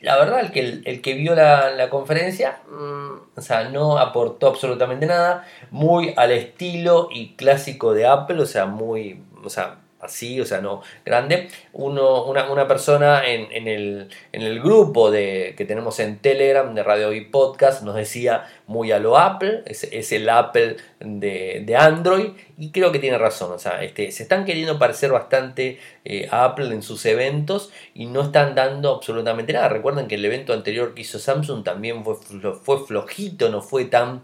la 0.00 0.16
verdad, 0.16 0.40
el 0.40 0.50
que, 0.50 0.80
el, 0.84 1.00
que 1.00 1.14
vio 1.14 1.34
la, 1.34 1.88
conferencia, 1.88 2.60
mm, 2.68 3.38
o 3.38 3.40
sea, 3.40 3.68
no 3.68 3.98
aportó 3.98 4.48
absolutamente 4.48 5.06
nada. 5.06 5.46
Muy 5.70 6.12
al 6.16 6.32
estilo 6.32 7.08
y 7.10 7.34
clásico 7.34 7.94
de 7.94 8.06
Apple, 8.06 8.42
o 8.42 8.46
sea, 8.46 8.66
muy, 8.66 9.22
o 9.44 9.48
sea, 9.48 9.78
así, 10.02 10.40
o 10.40 10.44
sea, 10.44 10.60
no 10.60 10.82
grande. 11.06 11.48
Uno, 11.72 12.24
una, 12.24 12.68
persona 12.68 13.22
en, 13.24 13.66
el, 13.66 14.60
grupo 14.60 15.10
de, 15.10 15.54
que 15.56 15.64
tenemos 15.64 15.98
en 16.00 16.18
Telegram 16.18 16.74
de 16.74 16.82
Radio 16.82 17.12
y 17.12 17.22
Podcast 17.22 17.82
nos 17.82 17.94
decía 17.94 18.44
muy 18.66 18.90
a 18.92 18.98
lo 18.98 19.16
Apple, 19.16 19.62
es, 19.64 20.12
el 20.12 20.28
Apple 20.28 20.76
de, 21.00 21.76
Android, 21.78 22.30
y 22.58 22.70
creo 22.72 22.92
que 22.92 22.98
tiene 22.98 23.16
razón, 23.16 23.52
o 23.52 23.58
sea, 23.58 23.82
este, 23.82 24.10
se 24.12 24.24
están 24.24 24.44
queriendo 24.44 24.78
parecer 24.78 25.10
bastante 25.12 25.78
eh, 26.04 26.28
a 26.30 26.44
Apple 26.44 26.66
en 26.66 26.82
sus 26.82 27.06
eventos 27.06 27.70
y 27.94 28.06
no 28.06 28.22
están 28.22 28.54
dando 28.54 28.96
absolutamente 28.96 29.52
nada. 29.52 29.68
Recuerden 29.68 30.08
que 30.08 30.16
el 30.16 30.24
evento 30.24 30.52
anterior 30.52 30.94
que 30.94 31.02
hizo 31.02 31.18
Samsung 31.18 31.64
también 31.64 32.04
fue, 32.04 32.16
fue 32.62 32.84
flojito, 32.86 33.48
no 33.50 33.62
fue 33.62 33.84
tan 33.84 34.20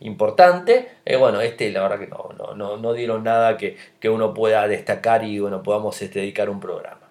importante. 0.00 0.88
Eh, 1.04 1.16
bueno, 1.16 1.40
este 1.40 1.70
la 1.70 1.82
verdad 1.82 1.98
que 1.98 2.06
no, 2.06 2.54
no, 2.56 2.76
no, 2.76 2.92
dieron 2.92 3.22
nada 3.24 3.56
que, 3.56 3.76
uno 4.08 4.34
pueda 4.34 4.66
destacar 4.66 5.24
y 5.24 5.38
bueno, 5.38 5.62
podamos 5.62 6.00
este, 6.02 6.20
dedicar 6.20 6.50
un 6.50 6.60
programa. 6.60 7.10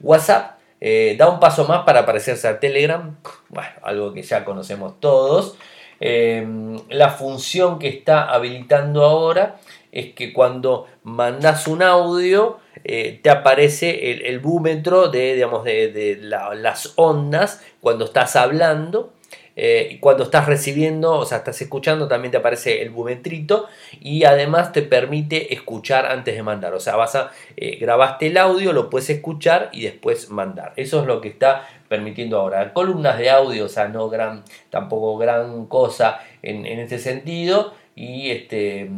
WhatsApp 0.00 0.58
eh, 0.80 1.16
da 1.18 1.28
un 1.28 1.40
paso 1.40 1.66
más 1.66 1.84
para 1.84 2.06
parecerse 2.06 2.48
a 2.48 2.58
Telegram, 2.58 3.16
bueno, 3.48 3.70
algo 3.82 4.12
que 4.14 4.22
ya 4.22 4.44
conocemos 4.44 4.98
todos. 5.00 5.56
Eh, 6.02 6.46
la 6.88 7.10
función 7.10 7.78
que 7.78 7.88
está 7.88 8.24
habilitando 8.30 9.04
ahora 9.04 9.56
es 9.92 10.14
que 10.14 10.32
cuando 10.32 10.86
mandas 11.02 11.66
un 11.66 11.82
audio 11.82 12.58
te 12.82 13.28
aparece 13.28 14.12
el, 14.12 14.22
el 14.22 14.38
búmetro 14.38 15.08
de, 15.08 15.34
digamos, 15.34 15.64
de, 15.64 16.18
las 16.22 16.94
ondas 16.96 17.62
cuando 17.80 18.06
estás 18.06 18.36
hablando 18.36 19.12
eh, 19.62 19.98
cuando 20.00 20.24
estás 20.24 20.46
recibiendo, 20.46 21.12
o 21.12 21.26
sea, 21.26 21.38
estás 21.38 21.60
escuchando, 21.60 22.08
también 22.08 22.30
te 22.32 22.38
aparece 22.38 22.80
el 22.80 22.88
bumetrito 22.88 23.68
y 24.00 24.24
además 24.24 24.72
te 24.72 24.80
permite 24.80 25.52
escuchar 25.52 26.06
antes 26.06 26.34
de 26.34 26.42
mandar. 26.42 26.72
O 26.72 26.80
sea, 26.80 26.96
eh, 27.58 27.76
grabaste 27.78 28.28
el 28.28 28.38
audio, 28.38 28.72
lo 28.72 28.88
puedes 28.88 29.10
escuchar 29.10 29.68
y 29.74 29.82
después 29.82 30.30
mandar. 30.30 30.72
Eso 30.76 31.00
es 31.00 31.06
lo 31.06 31.20
que 31.20 31.28
está 31.28 31.68
permitiendo 31.88 32.38
ahora. 32.38 32.72
Columnas 32.72 33.18
de 33.18 33.28
audio, 33.28 33.66
o 33.66 33.68
sea, 33.68 33.86
no 33.88 34.08
gran, 34.08 34.44
tampoco 34.70 35.18
gran 35.18 35.66
cosa 35.66 36.22
en, 36.40 36.64
este 36.64 36.98
sentido. 36.98 37.74
Y 37.94 38.30
este 38.30 38.88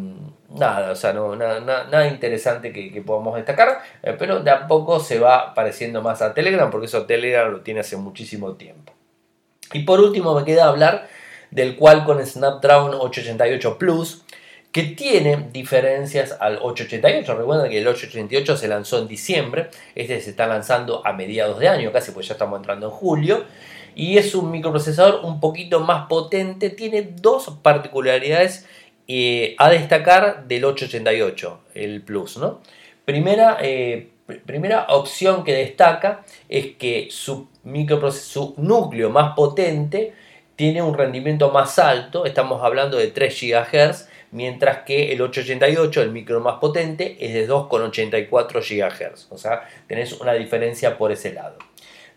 nada, 0.49 0.93
o 0.93 0.95
sea, 0.95 1.13
no, 1.13 1.35
nada, 1.35 1.59
nada, 1.59 2.07
interesante 2.07 2.73
que, 2.73 3.03
podamos 3.05 3.35
destacar, 3.35 3.81
eh, 4.01 4.15
pero 4.17 4.39
de 4.45 4.51
a 4.53 4.69
poco 4.69 5.01
se 5.01 5.19
va 5.19 5.55
pareciendo 5.55 6.03
más 6.03 6.23
a 6.23 6.35
Telegram, 6.35 6.71
porque 6.71 6.87
eso 6.87 7.05
Telegram 7.05 7.51
lo 7.51 7.63
tiene 7.63 7.81
hace 7.81 7.97
muchísimo 7.97 8.53
tiempo. 8.55 8.93
Y 9.73 9.81
por 9.81 10.01
último 10.01 10.35
me 10.35 10.45
queda 10.45 10.67
hablar 10.67 11.09
del 11.51 11.77
Qualcomm 11.77 12.25
Snapdragon 12.25 12.95
888 12.95 13.79
Plus, 13.79 14.25
que 14.73 14.85
tiene 14.85 15.49
diferencias 15.53 16.37
al 16.41 16.59
888. 16.63 17.35
Recuerden 17.37 17.71
que 17.71 17.79
el 17.79 17.87
888 17.87 18.57
se 18.57 18.69
lanzó 18.69 18.99
en 18.99 19.07
diciembre, 19.07 19.69
este 19.95 20.21
se 20.21 20.31
está 20.31 20.47
lanzando 20.47 21.07
a 21.07 21.13
mediados 21.13 21.59
de 21.59 21.69
año, 21.69 21.93
casi 21.93 22.13
pues 22.13 22.27
ya 22.27 22.33
estamos 22.35 22.59
entrando 22.59 22.87
en 22.87 22.93
julio. 22.93 23.45
Y 23.95 24.17
es 24.17 24.35
un 24.35 24.51
microprocesador 24.51 25.21
un 25.23 25.39
poquito 25.39 25.81
más 25.81 26.07
potente, 26.07 26.71
tiene 26.71 27.03
dos 27.03 27.59
particularidades 27.63 28.67
eh, 29.07 29.55
a 29.59 29.69
destacar 29.69 30.47
del 30.49 30.65
888, 30.65 31.61
el 31.75 32.01
Plus. 32.01 32.39
¿no? 32.39 32.61
Primera, 33.05 33.59
eh, 33.61 34.13
primera 34.41 34.87
opción 34.89 35.45
que 35.45 35.55
destaca 35.55 36.25
es 36.49 36.77
que 36.77 37.09
su, 37.11 37.49
su 38.11 38.55
núcleo 38.57 39.11
más 39.11 39.35
potente 39.35 40.13
tiene 40.57 40.83
un 40.83 40.95
rendimiento 40.95 41.51
más 41.51 41.79
alto, 41.79 42.27
estamos 42.27 42.63
hablando 42.63 42.97
de 42.97 43.09
3 43.09 43.41
GHz, 43.41 44.09
mientras 44.33 44.79
que 44.85 45.13
el 45.13 45.21
888, 45.23 46.03
el 46.03 46.11
micro 46.11 46.41
más 46.41 46.59
potente, 46.59 47.17
es 47.21 47.35
de 47.35 47.49
2,84 47.49 48.61
GHz. 48.61 49.29
O 49.31 49.39
sea, 49.39 49.69
tenés 49.87 50.13
una 50.13 50.35
diferencia 50.35 50.97
por 50.99 51.13
ese 51.13 51.33
lado. 51.33 51.57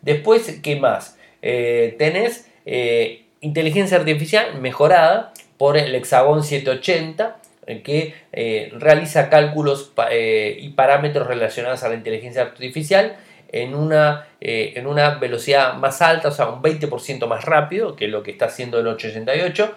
Después, 0.01 0.59
¿qué 0.61 0.75
más? 0.75 1.17
Eh, 1.41 1.95
tenés 1.97 2.49
eh, 2.65 3.25
inteligencia 3.41 3.97
artificial 3.97 4.59
mejorada 4.59 5.33
por 5.57 5.77
el 5.77 5.93
Hexagon 5.95 6.43
780 6.43 7.37
que 7.65 8.13
eh, 8.31 8.71
realiza 8.77 9.29
cálculos 9.29 9.91
eh, 10.11 10.57
y 10.59 10.69
parámetros 10.69 11.27
relacionados 11.27 11.83
a 11.83 11.89
la 11.89 11.95
inteligencia 11.95 12.43
artificial 12.43 13.17
en 13.51 13.75
una, 13.75 14.27
eh, 14.41 14.73
en 14.75 14.87
una 14.87 15.15
velocidad 15.15 15.75
más 15.75 16.01
alta, 16.01 16.27
o 16.27 16.31
sea, 16.31 16.49
un 16.49 16.61
20% 16.61 17.27
más 17.27 17.45
rápido 17.45 17.95
que 17.95 18.07
lo 18.07 18.23
que 18.23 18.31
está 18.31 18.45
haciendo 18.45 18.79
el 18.79 18.87
888 18.87 19.75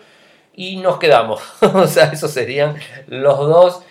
y 0.54 0.76
nos 0.76 0.98
quedamos. 0.98 1.40
o 1.74 1.86
sea, 1.86 2.06
esos 2.06 2.30
serían 2.30 2.76
los 3.06 3.38
dos 3.38 3.84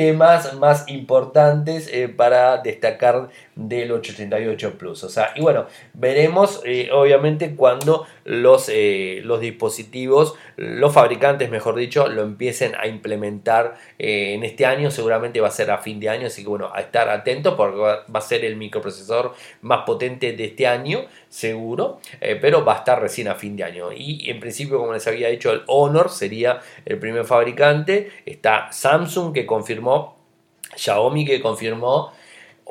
temas 0.00 0.54
más 0.54 0.88
importantes 0.88 1.90
para 2.16 2.56
destacar 2.58 3.28
del 3.54 3.92
888 3.92 4.78
Plus. 4.78 5.04
O 5.04 5.10
sea, 5.10 5.32
y 5.36 5.42
bueno, 5.42 5.66
veremos 5.92 6.62
obviamente 6.90 7.54
cuando 7.54 8.06
los, 8.30 8.70
eh, 8.72 9.20
los 9.24 9.40
dispositivos, 9.40 10.34
los 10.56 10.94
fabricantes, 10.94 11.50
mejor 11.50 11.74
dicho, 11.74 12.06
lo 12.06 12.22
empiecen 12.22 12.74
a 12.78 12.86
implementar 12.86 13.74
eh, 13.98 14.34
en 14.34 14.44
este 14.44 14.66
año. 14.66 14.90
Seguramente 14.90 15.40
va 15.40 15.48
a 15.48 15.50
ser 15.50 15.70
a 15.72 15.78
fin 15.78 15.98
de 15.98 16.08
año, 16.08 16.28
así 16.28 16.42
que 16.42 16.48
bueno, 16.48 16.70
a 16.72 16.80
estar 16.80 17.08
atentos 17.08 17.54
porque 17.54 17.78
va, 17.78 18.04
a 18.12 18.20
ser 18.20 18.44
el 18.44 18.56
microprocesador 18.56 19.34
más 19.62 19.80
potente 19.84 20.32
de 20.32 20.44
este 20.44 20.66
año, 20.68 21.06
seguro, 21.28 22.00
eh, 22.20 22.38
pero 22.40 22.64
va 22.64 22.74
a 22.74 22.78
estar 22.78 23.00
recién 23.00 23.26
a 23.28 23.34
fin 23.34 23.56
de 23.56 23.64
año. 23.64 23.92
Y 23.92 24.30
en 24.30 24.38
principio, 24.38 24.78
como 24.78 24.92
les 24.92 25.06
había 25.08 25.28
dicho, 25.28 25.50
el 25.50 25.62
Honor 25.66 26.10
sería 26.10 26.60
el 26.84 26.98
primer 26.98 27.24
fabricante. 27.24 28.10
Está 28.26 28.70
Samsung 28.70 29.32
que 29.34 29.44
confirmó, 29.44 29.89
Xiaomi 30.76 31.24
que 31.24 31.40
confirmó 31.40 32.12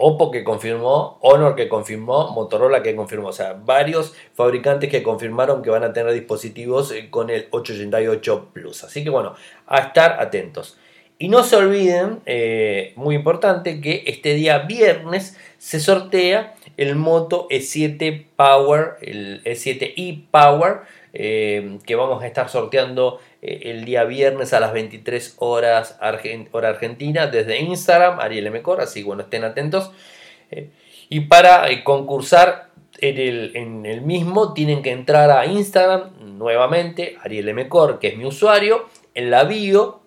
Oppo 0.02 0.32
que 0.32 0.46
confirmó, 0.46 1.18
Honor 1.20 1.58
que 1.58 1.68
confirmó, 1.68 2.32
Motorola 2.32 2.82
que 2.82 2.96
confirmó, 2.96 3.28
o 3.28 3.34
sea, 3.34 3.52
varios 3.52 4.14
fabricantes 4.34 4.90
que 4.90 5.04
confirmaron 5.04 5.62
que 5.62 5.70
van 5.70 5.84
a 5.84 5.92
tener 5.92 6.14
dispositivos 6.14 6.94
eh, 6.94 7.10
con 7.10 7.30
el 7.30 7.50
888 7.52 8.52
Plus. 8.54 8.86
Así 8.86 9.04
que 9.04 9.10
bueno, 9.10 9.36
a 9.68 9.80
estar 9.80 10.22
atentos. 10.22 10.78
Y 11.18 11.28
no 11.28 11.44
se 11.44 11.58
olviden, 11.58 12.22
eh, 12.26 12.94
muy 12.96 13.14
importante, 13.14 13.82
que 13.82 14.04
este 14.08 14.36
día 14.36 14.60
viernes 14.60 15.38
se 15.58 15.82
sortea 15.82 16.56
el 16.78 16.96
Moto 16.96 17.50
E7 17.50 18.26
Power, 18.38 18.94
el 19.02 19.44
E7i 19.44 20.28
Power, 20.32 20.78
eh, 21.12 21.78
que 21.86 21.96
vamos 21.96 22.24
a 22.24 22.28
estar 22.28 22.48
sorteando 22.48 23.20
el 23.42 23.86
día 23.86 24.04
viernes 24.04 24.54
a 24.54 24.60
las 24.60 24.74
23 24.74 25.36
horas 25.38 25.98
hora 26.52 26.70
argentina 26.70 27.28
desde 27.28 27.60
Instagram, 27.60 28.20
Ariel 28.20 28.52
Mcor, 28.52 28.82
así 28.82 29.04
bueno, 29.04 29.24
estén 29.24 29.44
atentos. 29.44 29.92
y 31.10 31.22
para 31.22 31.68
concursar 31.84 32.70
en 33.00 33.18
el, 33.18 33.56
en 33.56 33.86
el, 33.86 34.02
mismo 34.02 34.54
tienen 34.54 34.82
que 34.82 34.92
entrar 34.92 35.32
a 35.32 35.46
Instagram 35.46 36.38
nuevamente, 36.38 37.18
Ariel 37.22 37.54
Mcor, 37.54 38.00
que 38.00 38.10
es 38.10 38.18
mi 38.18 38.26
usuario, 38.26 38.86
en 39.14 39.32
la 39.32 39.44
bio 39.46 40.00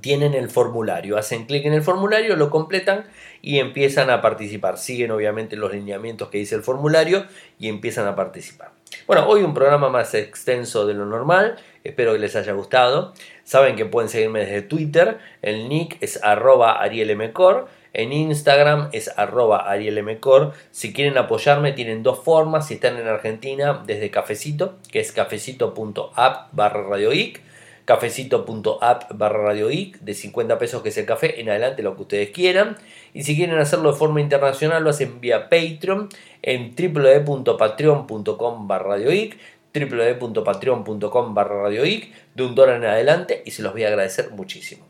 tienen 0.00 0.34
el 0.34 0.48
formulario, 0.48 1.18
hacen 1.18 1.44
clic 1.44 1.66
en 1.66 1.74
el 1.74 1.82
formulario, 1.82 2.36
lo 2.36 2.50
completan 2.50 3.04
y 3.42 3.58
empiezan 3.58 4.10
a 4.10 4.22
participar. 4.22 4.78
Siguen 4.78 5.10
obviamente 5.10 5.56
los 5.56 5.72
lineamientos 5.72 6.28
que 6.28 6.38
dice 6.38 6.54
el 6.54 6.62
formulario 6.62 7.26
y 7.58 7.68
empiezan 7.68 8.06
a 8.06 8.16
participar. 8.16 8.70
Bueno, 9.06 9.26
hoy 9.26 9.42
un 9.42 9.54
programa 9.54 9.90
más 9.90 10.14
extenso 10.14 10.86
de 10.86 10.94
lo 10.94 11.04
normal, 11.04 11.58
espero 11.84 12.12
que 12.12 12.18
les 12.18 12.36
haya 12.36 12.52
gustado. 12.52 13.12
Saben 13.44 13.76
que 13.76 13.84
pueden 13.84 14.08
seguirme 14.08 14.40
desde 14.40 14.62
Twitter, 14.62 15.18
el 15.42 15.68
nick 15.68 15.98
es 16.00 16.22
arroba 16.22 16.80
arielmcor, 16.80 17.68
en 17.92 18.12
Instagram 18.12 18.88
es 18.92 19.10
arroba 19.16 19.70
arielmcor. 19.70 20.52
Si 20.70 20.92
quieren 20.92 21.18
apoyarme 21.18 21.72
tienen 21.72 22.02
dos 22.02 22.20
formas, 22.24 22.68
si 22.68 22.74
están 22.74 22.96
en 22.96 23.08
Argentina 23.08 23.82
desde 23.86 24.10
Cafecito, 24.10 24.78
que 24.90 25.00
es 25.00 25.12
cafecito.app 25.12 26.48
barra 26.52 26.82
radioic 26.82 27.42
cafecito.app 27.84 29.12
barra 29.14 29.42
radio 29.44 29.68
de 29.68 30.14
50 30.14 30.58
pesos 30.58 30.82
que 30.82 30.90
es 30.90 30.98
el 30.98 31.06
café, 31.06 31.40
en 31.40 31.48
adelante 31.50 31.82
lo 31.82 31.96
que 31.96 32.02
ustedes 32.02 32.30
quieran. 32.30 32.76
Y 33.12 33.24
si 33.24 33.36
quieren 33.36 33.58
hacerlo 33.58 33.92
de 33.92 33.98
forma 33.98 34.20
internacional, 34.20 34.84
lo 34.84 34.90
hacen 34.90 35.20
vía 35.20 35.48
Patreon 35.48 36.08
en 36.42 36.74
www.patreon.com 36.76 38.68
barra 38.68 38.98
www.patreon.com 39.74 41.34
barra 41.34 41.68
de 41.68 42.10
un 42.38 42.54
dólar 42.54 42.76
en 42.76 42.84
adelante 42.84 43.42
y 43.44 43.50
se 43.50 43.62
los 43.62 43.72
voy 43.72 43.84
a 43.84 43.88
agradecer 43.88 44.30
muchísimo. 44.30 44.86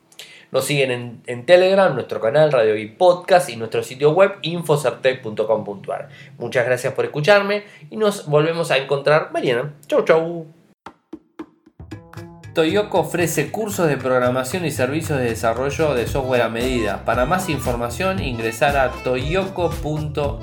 Nos 0.53 0.67
siguen 0.67 1.23
en, 1.27 1.47
Telegram, 1.47 1.95
nuestro 1.95 2.21
canal 2.21 2.53
Radio 2.53 2.77
y 2.77 2.87
Podcast 2.87 3.49
y 3.49 3.57
nuestro 3.57 3.83
sitio 3.83 4.11
web 4.11 4.33
infocertec.com.ar. 4.43 6.11
Muchas 6.37 6.67
gracias 6.67 6.93
por 6.93 7.07
escucharme 7.07 7.65
y 7.91 7.97
nos 7.97 8.27
volvemos 8.27 8.71
a 8.71 8.77
encontrar 8.77 9.33
mañana. 9.33 9.73
Chau 9.87 10.05
chau. 10.05 10.47
Toyoko 12.55 13.01
ofrece 13.01 13.51
cursos 13.51 13.89
de 13.89 13.97
programación 13.97 14.67
y 14.67 14.71
servicios 14.71 15.19
de 15.19 15.25
desarrollo 15.25 15.95
de 15.95 16.07
software 16.07 16.43
a 16.43 16.51
medida. 16.51 17.07
Para 17.07 17.25
más 17.25 17.49
información 17.49 18.23
ingresar 18.23 18.77
a 18.77 18.91
toyoko.io. 18.91 20.43